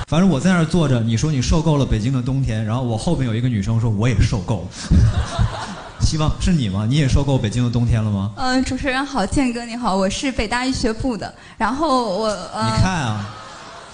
[0.07, 4.67] 反正我在那儿坐着，你说你受够了北京的冬天，然后我后边有一个女生说我也受够了。
[6.01, 6.85] 希望是你吗？
[6.87, 8.31] 你也受够北京的冬天了吗？
[8.37, 11.33] 嗯，主持人好，建哥你好，我是北大医学部的。
[11.57, 13.25] 然后我呃，你看啊，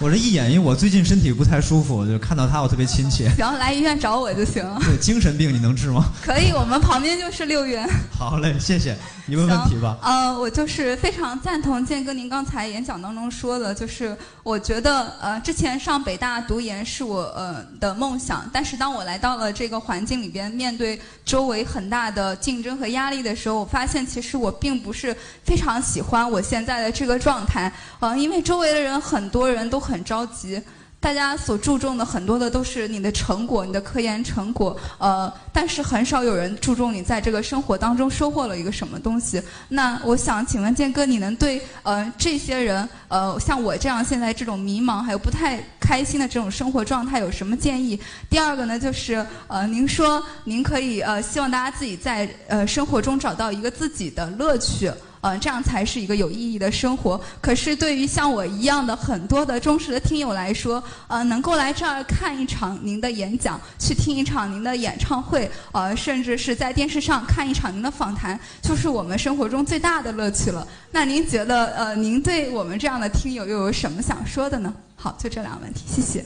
[0.02, 3.30] 我这一眼，因为我最近身体不太舒服，就看到他我特别亲切。
[3.38, 4.82] 行，来医院找我就行了。
[4.84, 6.06] 对，精神病你能治吗？
[6.26, 7.88] 可以，我们旁边就是六院。
[8.18, 8.98] 好嘞，谢谢。
[9.28, 9.96] 你问问题吧。
[10.02, 30.62] 呃，我就是非常赞同建哥您刚才演讲当中说的，就是我觉得呃，之前上北大读研是我呃的梦想，但是当我来到了这个环境里边，面对周围很大的竞争和压力的时候，我发现其实我并不是非常喜欢我现在的这个状态，呃，因为周围的人很多人都很很着急。
[31.02, 39.42] 大家所注重的很多的都是你的成果，你的科研成果，呃，但是很少有人注重你在这个生活当中收获了一个什么东西。
[39.70, 48.00] 那我想请问建哥，你能对呃这些人，呃像我这样现在这种迷茫还有不太开心的这种生活状态有什么建议？
[48.30, 54.92] 第二个呢，就是呃您说您可以呃希望大家自己在呃生活中找到一个自己的乐趣。
[55.22, 57.20] 呃，这样才是一个有意义的生活。
[57.40, 70.68] 可是对于像我一样的很多的忠实的听友来说，呃，能够来这儿看一场您的演讲，去听一场您的演唱会，呃，甚至是在电视上看一场您的访谈，就是我们生活中最大的乐趣了。
[70.92, 74.74] 那您觉得，呃，您对我们这样的听友又有什么想说的呢？
[74.96, 76.26] 好，就这两个问题，谢谢。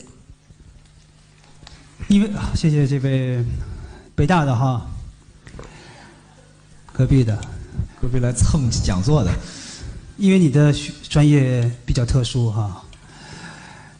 [2.08, 3.44] 因为谢谢这位
[4.14, 4.86] 北大的哈，
[6.92, 7.36] 隔壁的，
[8.06, 9.32] 隔壁来蹭讲座的，
[10.16, 10.72] 因为你的
[11.08, 12.80] 专业比较特殊哈，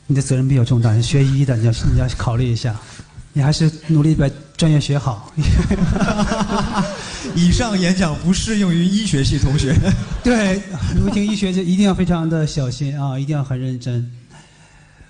[0.06, 2.76] 你的责任比较重大，你学医的，你要你要考虑一下，
[3.32, 5.32] 你还是努力把专业学好。
[7.34, 9.76] 以上演讲不适用于医学系同学。
[10.22, 10.62] 对，
[10.94, 14.08] 如果听医学就一定要非常的小心啊，一定要很认真。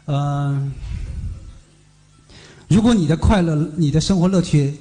[0.07, 0.73] 嗯、
[2.69, 4.75] 如果你的快乐、你的生活乐趣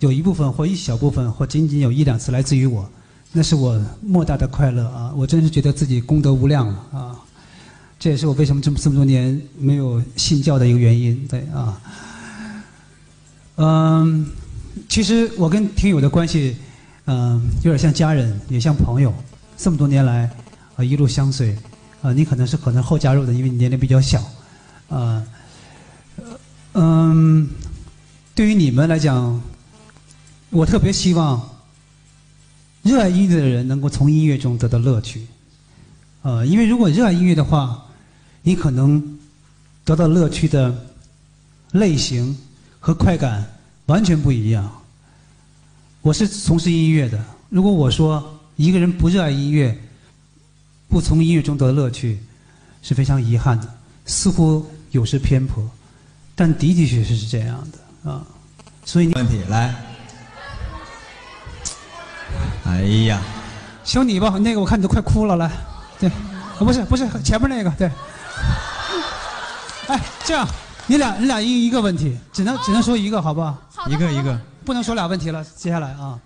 [0.00, 2.90] 有一部分或一小部分或仅仅有一两次来自于我，
[3.32, 5.10] 那是我莫大的快乐啊！
[5.16, 7.18] 我真是觉得自己功德无量了啊！
[7.98, 11.80] 这也是我为什么这么这么多年没有信教的一个原因，对啊。
[13.56, 14.26] 嗯，
[14.88, 16.56] 其实我跟听友的关系，
[17.06, 19.14] 嗯，有点像家人，也像朋友。
[19.56, 20.28] 这么多年来，
[20.76, 21.56] 啊，一路相随，
[22.02, 24.22] 啊，你可能是可能后加入的，因为你年龄比较小，
[24.88, 25.22] 啊，
[26.74, 27.48] 嗯，
[28.34, 29.40] 对于你们来讲，
[30.50, 31.48] 我特别希望
[32.82, 35.24] 热爱音乐的人能够从音乐中得到乐趣，
[36.22, 37.86] 呃，因为如果热爱音乐的话，
[38.42, 39.18] 你可能
[39.84, 40.86] 得到乐趣的
[41.70, 42.36] 类型
[42.80, 43.48] 和快感
[43.86, 44.68] 完全不一样。
[46.00, 49.78] 我是从事音乐的，如果我说一个人不热爱音乐，
[50.88, 52.18] 不从音乐中得乐趣，
[52.82, 53.74] 是非常遗憾的，
[54.06, 55.64] 似乎有失偏颇，
[56.34, 58.26] 但的的确确是这样的啊。
[58.84, 59.91] 所以你问题来。
[62.66, 63.20] 哎呀，
[63.84, 65.50] 小你吧，那个我看你都快哭了，来，
[65.98, 66.10] 对，
[66.58, 67.90] 不是不是前面那个对。
[69.88, 70.46] 哎，这样，
[70.86, 73.56] 你俩你俩一一个问题，只能只能说一个，好不好？
[73.88, 74.38] 一个一个。
[74.64, 75.44] 不能说俩问题了。
[75.56, 76.16] 接下来啊，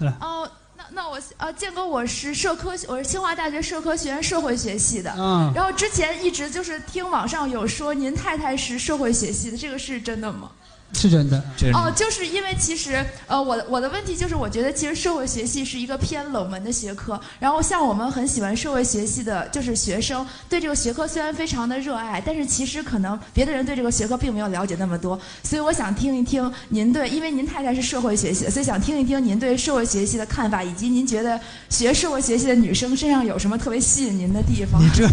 [0.00, 0.46] 来，哦，
[0.76, 5.14] 那那我呃，建哥，我是社科，我是清华大学社科学院社会学系的。
[5.16, 10.50] 嗯然后之前一直就是听网上有说您太太是社会学系的，这个是真的吗？
[10.92, 11.42] 是真的。
[11.56, 17.20] 这哦，就是因为其实呃，我的我的问题就是，我觉得其实社会学系是一个偏冷门的学科。
[17.38, 25.20] 然后像我们很喜欢社会学系的，就是学生对这个学科虽然非常的热爱，但是其实可能别的人对这个学科并没有了解那么多。
[25.42, 34.80] 所以我想听一听您对，因为您太太是社会学系的，所以想听一听您对社会学系的看法，以及您觉得学社会学系的女生身上有什么特别吸引您的地方？
[34.82, 35.06] 你 这，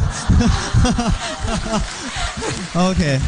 [2.80, 3.19] OK。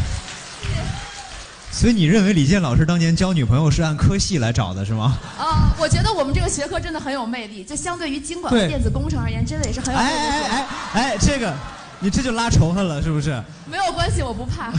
[1.78, 5.18] 所以你认为李健老师当年交女朋友是按科系来找的是吗？
[5.38, 10.10] 啊、我觉得我们这个学科真的很有魅力，就相对于经管和电子工程而言，真的也是很有魅力。
[10.10, 11.54] 哎哎哎哎，这个，
[12.00, 13.44] 你这就拉仇恨了是不是？
[13.70, 14.72] 没有关系，我不怕。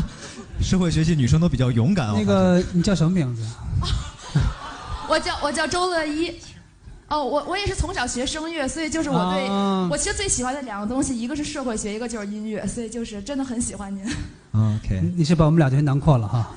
[0.60, 2.12] 社会学系女生都比较勇敢。
[2.14, 3.42] 那个你叫什么名字？
[5.08, 6.30] 我叫我叫周乐一。
[7.06, 14.02] 哦，我我也是从小学声乐，所以就是我对、啊我其实最喜欢的两个东西，一个是社会学，一个就是音乐，所以就是真的很喜欢您。
[14.52, 16.54] OK，你是把我们俩全囊括了哈。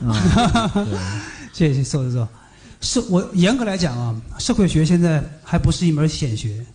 [1.51, 2.27] 谢谢坐坐坐。
[2.79, 6.65] 是我严格来讲啊，社会学现在还不是一门显学。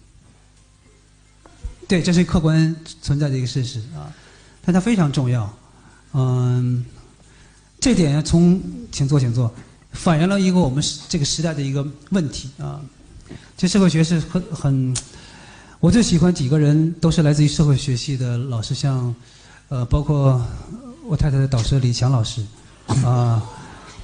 [1.89, 4.12] 对，这是客观存在的一个事实啊，
[4.64, 5.51] 但它非常重要。
[6.12, 6.85] 嗯，
[7.81, 8.61] 这点从
[8.91, 9.53] 请坐请坐，
[9.93, 12.81] 反映了一个我们这个时代的一个问题啊。
[13.57, 14.97] 这社会学是很很，
[15.80, 19.14] 我最喜欢几个人都是来自于社会学系的老师，像
[19.68, 20.45] 呃，包括
[21.07, 22.45] 我太太的导师李强老师，
[23.05, 23.43] 啊、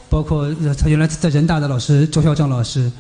[0.09, 2.91] 包括他原来在人大的老师周孝正老师，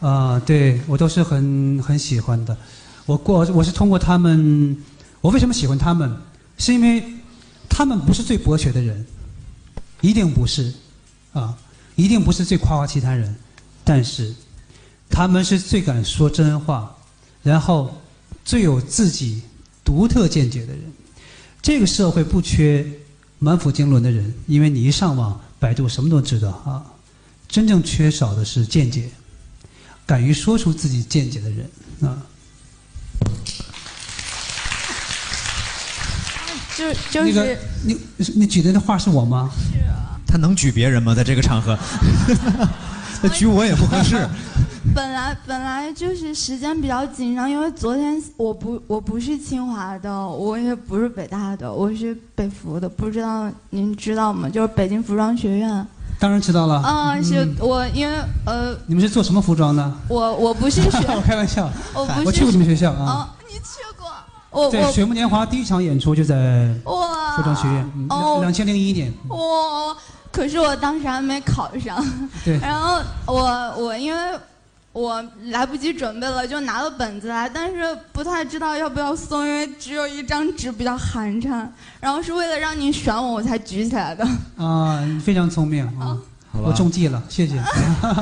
[0.00, 2.56] 啊、对我都是很很喜欢的。
[3.06, 4.76] 我过我是通过他们，
[5.20, 6.14] 我为什么喜欢他们？
[6.58, 7.02] 是因为
[7.68, 9.04] 他们不是最博学的人，
[10.00, 10.72] 一定不是，
[11.32, 11.56] 啊，
[11.96, 13.34] 一定不是最夸夸其谈人，
[13.82, 14.32] 但是
[15.12, 16.96] 他们是最敢说真话，
[17.42, 18.02] 然后
[18.44, 19.42] 最有自己
[19.84, 20.80] 独特见解的人。
[21.60, 22.84] 这个社会不缺
[23.38, 26.82] 满腹经纶的人，因为你一上网百度什么都知道啊。
[27.46, 29.10] 真正缺少的是见解，
[30.06, 32.16] 敢于说出自己见解的人啊。
[36.74, 37.96] 就就那个你
[38.34, 39.50] 你举的那话是我吗？
[39.70, 41.14] 是啊他能举别人吗？
[41.14, 41.78] 在这个场合，
[43.20, 44.26] 他举我也不合适。
[44.94, 54.48] 本来本来就是时间比较紧张，因为昨天我不我不是清华的，我也不是北大的，我是北服的，不知道您知道吗？
[54.48, 55.86] 就是北京服装学院。
[56.18, 56.82] 当然知道了。
[56.84, 58.16] 嗯，是嗯我因为
[58.46, 59.92] 呃，你们是做什么服装的？
[60.08, 63.06] 我我不是学， 我开玩笑，我不是我去过你们学校啊。
[63.06, 64.08] 哦，你去过？
[64.50, 69.12] 我在我水木年华第一场演出就在哇服装学院，嗯哦两千零一年。
[69.28, 69.96] 哇
[70.30, 72.04] 可是我当时还没考上，
[72.44, 74.20] 对然后我我因为
[74.92, 81.66] 我来不及准备了，就拿了本子来，但是不太知道要不要送，因为只有一张纸比较寒碜。
[81.98, 84.22] 然后是为了让您选我，我才举起来的。
[84.62, 86.18] 啊，你非常聪明啊，
[86.52, 87.62] 我中计了，谢谢。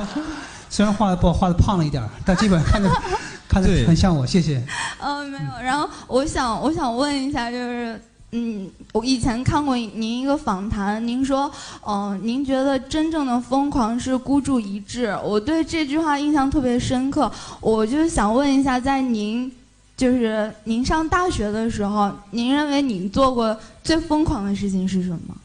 [0.71, 2.89] 虽然画的不好画的胖了一点，但基本上看着
[3.49, 4.65] 看着很像我，谢谢。
[5.01, 5.63] 嗯，没有。
[5.63, 8.01] 然后我想我想问一下，就是。
[8.33, 11.51] 嗯，我以前看过您一个访谈，您说，
[11.85, 15.07] 嗯、您觉得真正的疯狂是孤注一掷。
[15.25, 17.29] 我对这句话印象特别深刻，
[17.61, 19.51] 我就想问一下，在您
[19.97, 25.37] 就是您上大学的时候，您认为您做过最疯狂的事情是什么？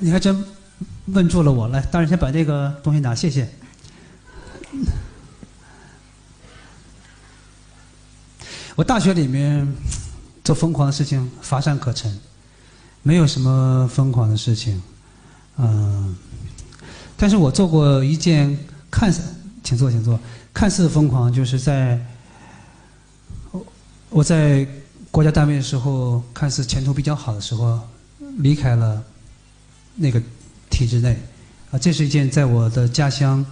[0.00, 0.44] 你还真
[1.06, 3.48] 问住了我，来，当然先把这个东西拿，谢谢。
[8.74, 9.72] 我大学里面
[10.46, 12.16] 做疯狂的事情乏善可陈，
[13.02, 14.80] 没有什么疯狂的事情，
[15.58, 16.14] 嗯、
[17.16, 18.56] 但是我做过一件
[18.88, 19.20] 看似，
[19.64, 20.16] 请坐，请坐，
[20.54, 22.00] 看似疯狂，就是在
[23.50, 23.66] 我
[24.08, 24.64] 我在
[25.10, 27.80] 国家单位的时候，看似前途比较好的时候，
[28.36, 29.02] 离开了
[29.96, 30.22] 那个
[30.70, 31.20] 体制内，
[31.72, 33.44] 啊，这是一件在我的家乡，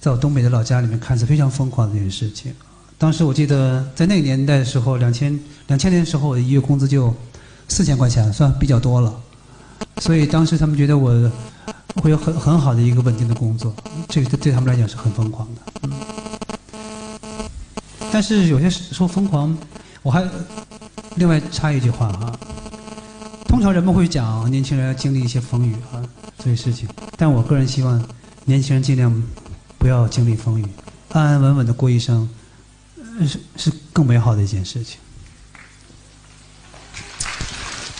[0.00, 2.52] 在我东北的老家里面看似非常疯狂的一件事情。
[3.00, 7.12] 当时我记得在那个年代的时候，两千两千年的时候，我的一月工资就
[7.66, 9.10] 四千块钱，算比较多了。
[10.02, 11.32] 所以当时他们觉得我
[12.02, 13.74] 会有很很好的一个稳定的工作，
[14.10, 15.62] 这个对他们来讲是很疯狂的。
[15.84, 15.92] 嗯。
[18.12, 19.56] 但是有些时候疯狂，
[20.02, 20.22] 我还
[21.14, 22.38] 另外插一句话哈、
[23.46, 26.04] 通常人们会讲年轻人要经历一些风雨啊
[26.36, 26.86] 这些事情，
[27.16, 28.04] 但我个人希望
[28.44, 29.10] 年轻人尽量
[29.78, 30.66] 不要经历风雨，
[31.12, 32.28] 安安稳稳的过一生，
[33.26, 34.98] 是是更美好的一件事情。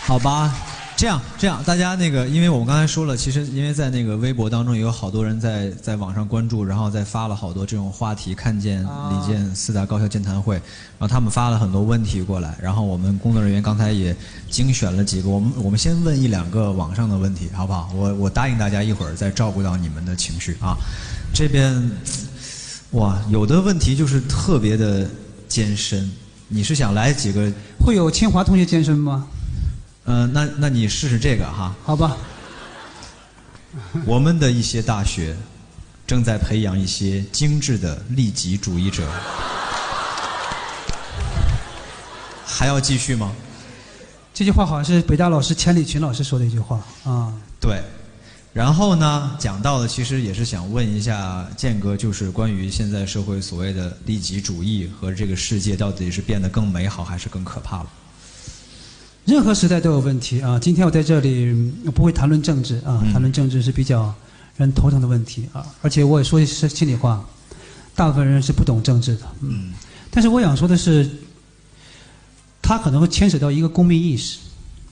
[0.02, 0.52] 好吧，
[0.96, 14.14] 这样这样，大家那个，因为我们刚才说了，其实因为在那个微博当中也有好多人在在网上关注，然后再发了好多这种话题，看见李健四大高校健谈会，然后他们发了很多问题过来，然后我们工作人员刚才也
[14.50, 17.92] 精选了几个，我们我们先问一两个网上的问题，好不好？
[17.94, 20.76] 我我答应大家一会儿再照顾到你们的情绪啊。
[21.32, 21.88] 这边，
[22.93, 25.09] 哇，有的问题就是特别的
[25.47, 26.11] 艰深，
[26.49, 27.53] 你是想来几个？
[27.78, 29.28] 会有清华同学健身吗？
[30.07, 31.72] 嗯、那那你试试这个哈。
[31.84, 32.16] 好吧，
[34.05, 35.36] 我们的一些大学
[36.05, 39.07] 正在培养一些精致的利己主义者，
[42.45, 43.30] 还要继续吗？
[44.34, 47.32] 这句话好像是北大老师钱理群老师说的一句话啊。
[47.61, 47.80] 对。
[48.53, 57.86] 然后呢，讲到的其实也是想问一下建哥，就是关于现在社会所谓的利己主义和这个世界到底是变得更美好还是更可怕了？
[59.24, 60.59] 任何时代都有问题啊！
[60.59, 64.03] 今天我在这里嗯不会谈论政治啊，嗯谈论政治是比较
[64.57, 65.64] 让人头疼的问题啊。
[65.82, 67.24] 而且我也说的是心里话，
[67.94, 69.26] 大部分人是不懂政治的。
[69.42, 69.72] 嗯，
[70.11, 71.09] 但是我想说的是，
[72.61, 74.38] 它可能会牵扯到一个公民意识。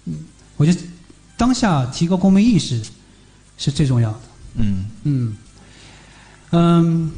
[0.04, 0.14] 嗯，
[0.56, 0.80] 我觉得
[1.36, 2.80] 当下提高公民意识
[3.58, 4.20] 是最重要的。
[4.54, 4.86] 嗯。
[5.04, 5.36] 嗯，
[6.52, 7.10] 嗯，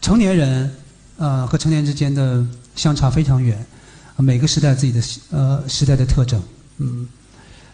[0.00, 0.72] 成年人
[1.16, 2.46] 呃和成年之间的
[2.76, 3.66] 相差非常远，
[4.16, 6.40] 每个时代自己的呃时代的特征，
[6.78, 7.08] 嗯，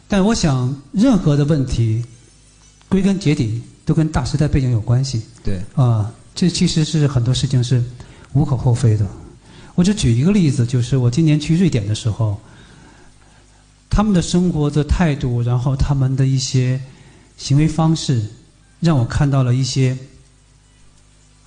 [0.08, 2.04] 但我想任何的问题
[2.88, 5.22] 归根结底都跟大时代背景有关系。
[5.44, 7.82] 对，啊、这其实是很多事情是
[8.32, 9.06] 无可厚非的。
[9.74, 12.40] 我只举一个例子，就是我今年去瑞典的时候，
[13.90, 16.80] 他们的生活的态度，然后他们的一些
[17.36, 18.24] 行为方式，
[18.80, 19.96] 让我看到了一些，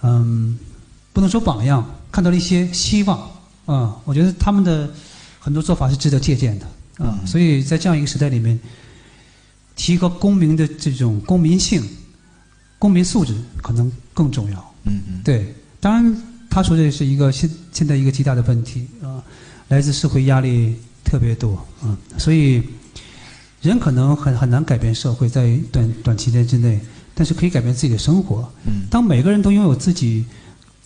[0.02, 0.58] 嗯，
[1.14, 3.30] 不能说榜样，看到了一些希望
[3.66, 4.90] 啊、我觉得他们的
[5.40, 6.66] 很多做法是值得借鉴的
[7.06, 8.60] 啊、嗯所以在这样一个时代里面，
[9.76, 11.88] 提高公民的这种公民性、
[12.80, 14.76] 公民素质可能更重要。
[14.86, 19.24] 嗯嗯，对，当然他说这是一个现现在一个极大的问题啊，
[19.68, 22.64] 来自社会压力特别多啊，所以
[23.62, 26.80] 人可能很很难改变社会在短短期间之内，
[27.14, 28.50] 但是可以改变自己的生活。
[28.66, 30.26] 嗯当每个人都拥有自己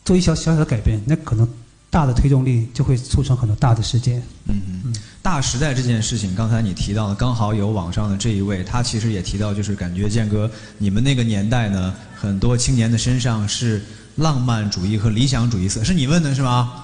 [0.04, 1.48] 做一小小小的改变，那可能
[1.90, 4.22] 大的推动力就会促成很多大的事件。
[4.48, 4.56] 嗯
[4.86, 10.50] 嗯，大时代这件事情，刚才你提到的，刚好有网上的这一位，他其实也提到，就是感觉建哥，
[10.80, 13.82] 你们那个年代呢，很多青年的身上是
[14.16, 16.84] 浪漫主义和理想主义色，是你问的是吗？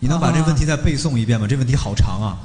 [0.00, 1.46] 你能把这问题再背诵一遍吗？
[1.46, 2.38] 这问题好长啊，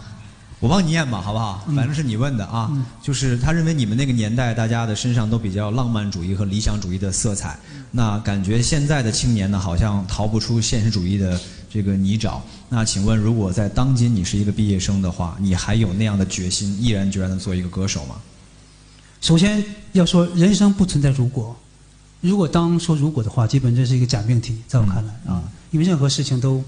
[0.64, 1.61] 我帮你念吧，好不好？
[1.76, 7.59] 反正是你问的啊，就是他认为你们那个年代大家的身上都比较浪漫主义和理想主义的色彩，
[7.91, 11.38] 那感觉现在的青年呢，好像逃不出现实主义的
[11.70, 12.39] 这个泥沼。
[12.70, 18.16] 那请问，如果在当今你是一个毕业生的话，你还有那样的决心，毅然决然的做一个歌手吗？
[19.20, 19.61] 首先
[19.91, 21.53] 要说，人生不存在如果。
[22.22, 26.64] 如果当说如果的话，基本这是一个假命题，在我看来啊，因为任何事情都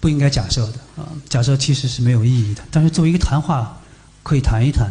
[0.00, 2.62] 不应该假设的啊，假设其实是没有意义的。
[2.70, 3.80] 但是作为一个谈话，
[4.22, 4.90] 可以谈一谈。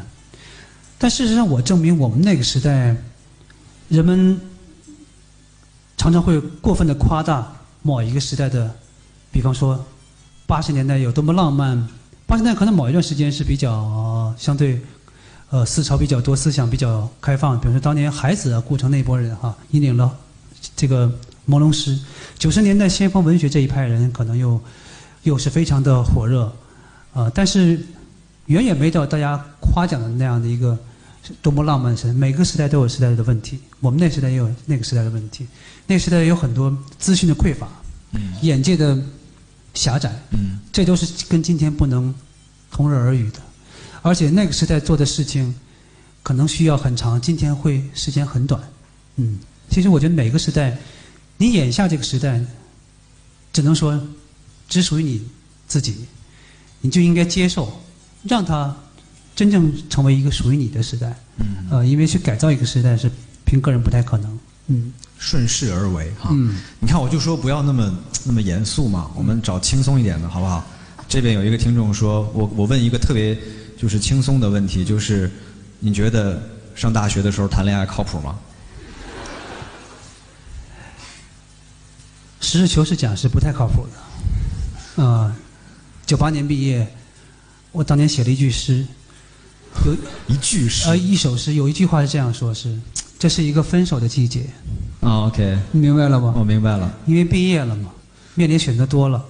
[0.97, 2.95] 但事实上，我证明我们那个时代，
[3.87, 4.39] 人们
[5.97, 7.51] 常常会过分的夸大
[7.81, 8.75] 某一个时代的，
[9.31, 9.85] 比方说
[10.45, 11.87] 八十年代有多么浪漫，
[12.27, 14.81] 八十年代可能某一段时间是比较、相对
[15.49, 17.59] 呃思潮比较多、思想比较开放。
[17.59, 20.15] 比如说当年海子啊、顾城那波人哈、引领了
[20.75, 21.07] 这个
[21.47, 21.97] 朦胧诗。
[22.37, 24.61] 九十年代先锋文学这一派人可能又
[25.29, 26.51] 又是非常的火热，
[27.13, 27.79] 呃、但是
[28.47, 30.75] 远远没到大家夸奖的那样的一个
[31.39, 32.13] 多么浪漫的时代。
[32.13, 35.45] 每个时代都有时代的问题，我们那时代也有那个时代的问题。
[35.85, 37.67] 那个时代有很多资讯的匮乏，
[38.13, 38.97] 嗯眼界的
[39.75, 42.11] 狭窄，嗯这都是跟今天不能
[42.71, 43.39] 同日而语的。
[44.01, 45.53] 而且那个时代做的事情，
[46.23, 48.59] 可能需要很长，今天会时间很短。
[49.17, 49.37] 嗯，
[49.69, 50.75] 其实我觉得每个时代，
[51.37, 52.43] 你眼下这个时代，
[53.53, 54.01] 只能说
[54.69, 55.27] 只属于你
[55.67, 56.05] 自己，
[56.79, 57.81] 你就应该接受，
[58.23, 58.73] 让它
[59.35, 61.13] 真正成为一个属于你的时代。
[61.37, 63.11] 嗯，呃，因为去改造一个时代是
[63.43, 64.39] 凭个人不太可能。
[64.67, 66.29] 嗯顺势而为哈。
[66.31, 70.63] 嗯，你看，我就说不要那么那么严肃嘛，我们找轻松一点的，好不好？
[71.09, 73.37] 这边有一个听众说，我我问一个特别
[73.75, 75.29] 就是轻松的问题，就是
[75.79, 76.41] 你觉得
[76.75, 78.37] 上大学的时候谈恋爱靠谱吗？
[82.39, 83.93] 实事求是讲是不太靠谱的。
[84.99, 85.33] 呃，
[86.05, 86.85] 九八年毕业，
[87.71, 88.85] 我当年写了一句诗，
[89.85, 89.95] 有
[90.27, 92.77] 一句诗呃一首诗，有一句话是这样说：是
[93.17, 94.45] 这是一个分手的季节。
[94.99, 96.33] 啊，OK，你明白了吗？
[96.35, 96.93] 我明白了。
[97.05, 97.91] 因为毕业了嘛，
[98.35, 99.23] 面临选择多了，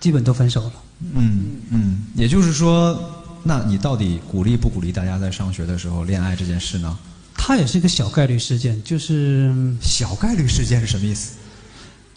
[0.00, 0.72] 基本都分手了。
[1.14, 2.98] 嗯嗯，也就是说，
[3.42, 6.98] 那你到底鼓励不鼓励大家在上学的时候恋爱这件事呢？
[7.34, 11.34] 它也是一个小概率事件，就是小概率事件是什么意思？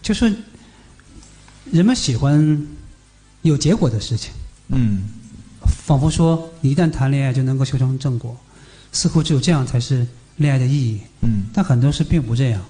[0.01, 0.33] 就是
[1.71, 2.67] 人们喜欢
[3.41, 4.31] 有结果的事情，
[4.69, 5.03] 嗯，
[5.85, 8.35] 仿佛说你一旦谈恋爱就能够修成正果，
[8.91, 10.05] 似乎只有这样才是
[10.37, 10.99] 恋爱的意义。
[11.21, 12.61] 嗯，但很多事并不这样。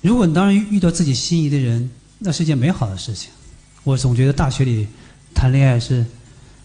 [0.00, 3.30] 如果你当然遇到自己心仪的人，那是件美好的事情。
[3.84, 4.86] 我总觉得大学里
[5.34, 6.04] 谈恋爱是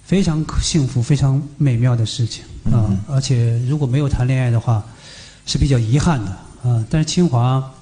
[0.03, 4.86] 非常幸福、非常美妙的事情啊、嗯而且如果没有谈恋爱的话，
[5.45, 6.32] 是比较遗憾的
[6.64, 7.74] 啊、但是清华，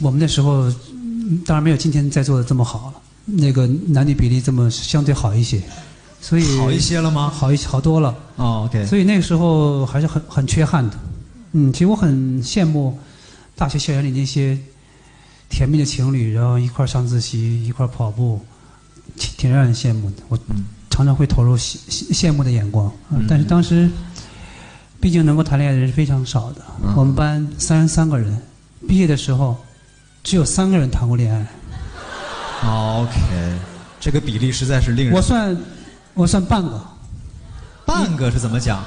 [0.00, 0.89] 我们那时候嗯
[1.44, 5.62] 当然没有今天在座的这么好了，那个男女比例这么相对好一些，
[6.20, 7.28] 所以好一些了吗？
[7.28, 8.14] 好一好多了。
[8.36, 10.98] 哦，OK，所以那个时候还是很很缺憾的。
[11.52, 12.98] 嗯，其实我很羡慕
[13.56, 14.58] 大学校园里那些
[15.48, 18.40] 甜蜜的情侣，然后一块儿上自习，一块儿跑步，
[19.16, 20.16] 挺挺让人羡慕的。
[20.28, 22.92] 我嗯常常会投入羡羡羡慕的眼光，
[23.28, 23.88] 但是当时
[25.00, 26.62] 毕竟能够谈恋爱的人是非常少的。
[26.84, 28.36] 嗯我们班三十三个人，
[28.86, 29.56] 毕业的时候
[30.22, 31.46] 只有三个人谈过恋爱。
[32.62, 33.58] 哦，OK，
[33.98, 35.56] 这个比例实在是令人我算
[36.14, 36.80] 我算半个，
[37.86, 38.84] 半个是怎么讲？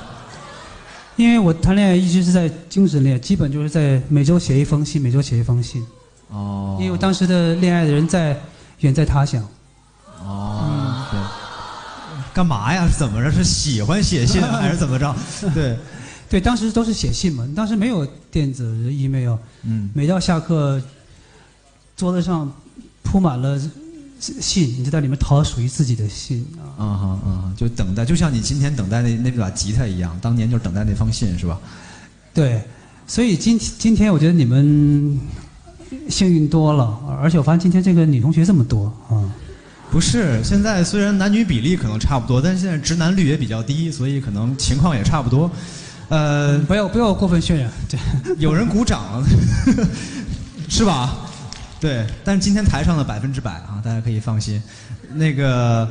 [1.16, 5.86] 因为我谈恋爱一直是在精神恋爱，基本就是在每周写一封信，每周写一封信。
[6.30, 8.36] 哦，因为我当时的恋爱的人在
[8.80, 9.48] 远在他乡，
[10.20, 11.20] 哦，对，
[12.34, 12.88] 干嘛呀？
[12.88, 13.32] 是怎么着？
[13.32, 15.16] 是喜欢写信还是怎么着？
[15.54, 15.78] 对，
[16.30, 20.82] 对，当时都是写信嘛，当时没有电子 email，嗯，每到下课，
[21.96, 22.52] 桌子上
[23.04, 23.60] 铺满了
[24.20, 26.64] 信，你就在里面淘属于自己的信啊。
[26.78, 31.60] 啊哈啊哈，就等待，就像你今天等待那那把吉他一样，当年就等待那封信是吧？
[32.34, 32.62] 对，
[33.06, 35.20] 所以今今天我觉得你们
[36.10, 39.22] 幸运多了，而且我发现今天这个女同学这么多啊。
[39.92, 45.52] 不是，现在虽然男女比例可能差不多，但是现在直男率也比较低，所以可能情况也差不多。
[46.10, 48.00] 呃，不要不要过分渲染，对，
[48.40, 49.24] 有人鼓掌，
[50.68, 51.16] 是吧？
[51.84, 54.64] 对，但是今天台上的百分之百啊，大家可以放心。
[55.16, 55.86] 那个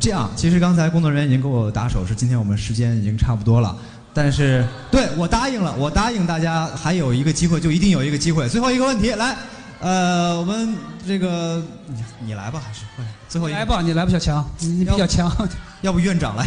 [0.00, 3.76] 这样，其实刚才工作人员已经给我打手势，今天我们时间已经差不多了。
[4.14, 8.48] 但是对我答应了，我答应大家还有一个机会，就一定有一个机会。
[8.48, 9.36] 最后一个问题，来，
[9.78, 10.74] 呃，我们
[11.06, 15.30] 这个你你来吧，还是快点最后一个来吧，你来吧，小强，你你比较强。
[15.82, 16.46] 要不院长来？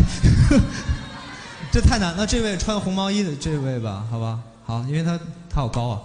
[1.72, 2.16] 这太难。
[2.16, 5.16] 了这位穿红毛衣的这位吧，好吧，好，因为他
[5.48, 6.02] 他好高啊。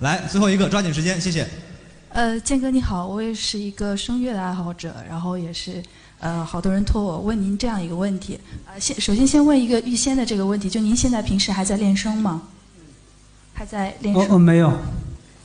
[0.00, 1.46] 来，最后一个，抓紧时间，谢谢。
[2.08, 5.82] 呃，建哥你好，我也是一个声乐的爱好者，然后也是
[6.18, 8.40] 呃，好多人托我问您这样一个问题。
[8.64, 12.44] 呃，先首先先问一个预先的这个问题，就您现在平时还在练声吗？
[13.52, 14.22] 还在练声？
[14.22, 14.68] 哦哦，没有，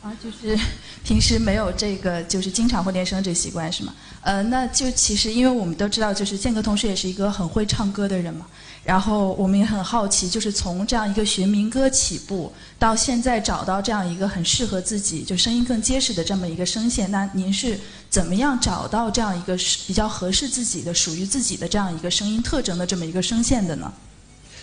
[0.01, 0.57] 啊，就是
[1.03, 3.93] 平时没有这个，就是经常会练声这个习惯是吗？
[4.21, 8.47] 呃，那就其实因为我们都知道，就是建哥同学也是一个很会唱歌的人嘛。
[8.85, 19.55] 然后我们也很好奇，就是从这样一个学民歌起步，到现在找到这样一个很适合自己，就声音更结实的这么一个声线，那您是怎么样找到这样一个
[19.87, 23.91] 比较合适自己的、属于自己的这样一个声音特征的这么一个声线的呢？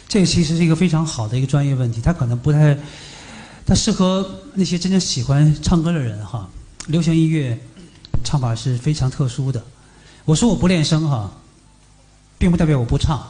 [0.08, 2.76] 这个其实是一个非常好的一个专业问题，它可能不太，
[3.64, 6.48] 它适合那些真正喜欢唱歌的人哈。
[6.88, 7.58] 流行音乐
[8.22, 9.62] 唱法是非常特殊的。
[10.26, 11.32] 我说我不练声哈，
[12.36, 13.26] 并不代表我不唱，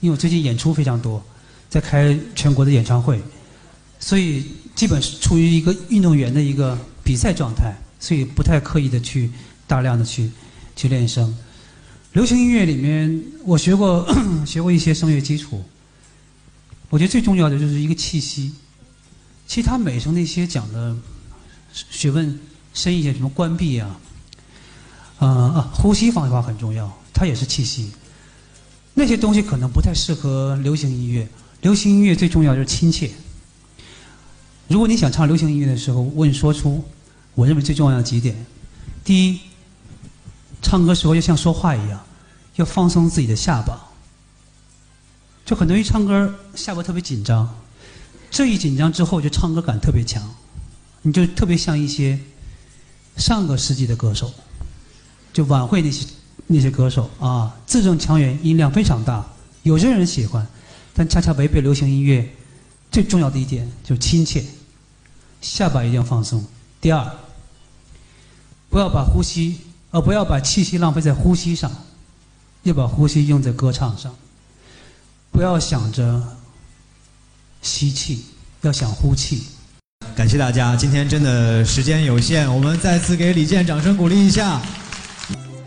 [0.00, 1.22] 因为我最近演出非常多，
[1.70, 3.22] 在开全国的演唱会，
[4.04, 4.44] 所以
[4.74, 9.30] 基本是处于一个运动员的一个比赛状态，所以不太刻意的去
[9.66, 10.30] 大量的去
[10.76, 11.34] 去练声。
[12.12, 14.06] 流行音乐里面，我学过
[14.44, 15.64] 学过一些声乐基础。
[16.90, 18.52] 我觉得最重要的就是一个气息。
[19.46, 20.94] 其他美声那些讲的
[21.72, 22.38] 学问
[22.74, 23.98] 深一些，什么关闭啊，
[25.18, 27.90] 啊、啊，呼吸方法很重要，它也是气息。
[28.92, 31.26] 那些东西可能不太适合流行音乐。
[31.62, 33.10] 流行音乐最重要就是亲切。
[34.68, 36.82] 如果你想唱流行音乐的时候，问说出
[37.34, 38.34] 我认为最重要的几点：
[39.04, 39.40] 第一，
[40.62, 42.00] 唱歌时候要像说话一样，
[42.56, 43.90] 要放松自己的下巴。
[45.44, 47.54] 就很多人一唱歌下巴特别紧张，
[48.30, 50.22] 这一紧张之后就唱歌感特别强，
[51.02, 52.18] 你就特别像一些
[53.18, 54.32] 上个世纪的歌手，
[55.34, 56.06] 就晚会那些
[56.46, 59.26] 那些歌手啊，字正腔圆，音量非常大，
[59.64, 60.46] 有些人喜欢，
[60.94, 62.34] 但恰恰违背流行音乐
[62.94, 64.44] 最重要的一点就是亲切，
[65.40, 66.44] 下巴一定要放松。
[66.80, 67.04] 第二，
[68.70, 69.58] 不要把呼吸，
[69.90, 71.68] 呃，不要把气息浪费在呼吸上，
[72.62, 74.14] 要把呼吸用在歌唱上。
[75.32, 76.22] 不要想着
[77.62, 78.26] 吸气，
[78.60, 79.42] 要想呼气。
[80.14, 84.62] 感谢大家，今天真的时间有限，我们再次给李健掌声鼓励一下。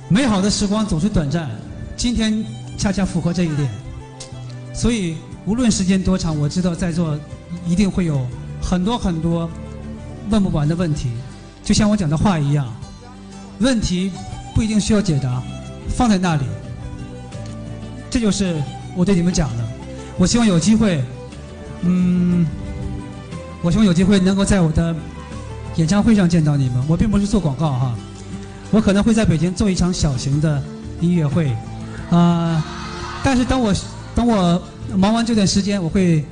[0.08, 1.52] 美好的时光总是短暂，
[1.98, 2.42] 今天
[2.78, 3.70] 恰恰符合这一点，
[4.74, 5.18] 所以
[5.48, 7.18] 无论时间多长，我知道在座
[7.66, 8.28] 一定会有
[8.62, 9.50] 很多很多
[10.30, 11.10] 问不完的问题，
[11.64, 12.68] 就像我讲的话一样，
[13.60, 14.12] 问题
[14.54, 15.42] 不一定需要解答，
[15.88, 16.44] 放在那里，
[18.10, 18.62] 这就是
[18.94, 19.64] 我对你们讲的。
[20.18, 21.02] 我希望有机会，
[21.84, 22.46] 嗯，
[23.62, 24.94] 我希望有机会能够在我的
[25.78, 26.84] 演唱会上见到你们。
[26.90, 27.96] 我并不是做广告哈，
[28.70, 30.62] 我可能会在北京做一场小型的
[31.00, 31.56] 音乐会，
[32.10, 32.62] 啊、
[33.24, 33.74] 但是等我
[34.14, 34.62] 等我
[34.96, 36.24] 忙完这段时间，我会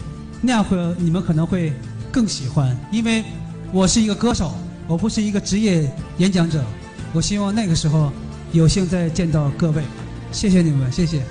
[0.42, 1.74] 那样会你们可能会
[2.12, 3.24] 更喜欢，因为
[3.72, 4.54] 我是一个歌手，
[4.88, 6.64] 我不是一个职业演讲者。
[7.14, 8.12] 我希望那个时候
[8.52, 9.84] 有幸再见到各位，
[10.32, 11.22] 谢谢你们，谢谢。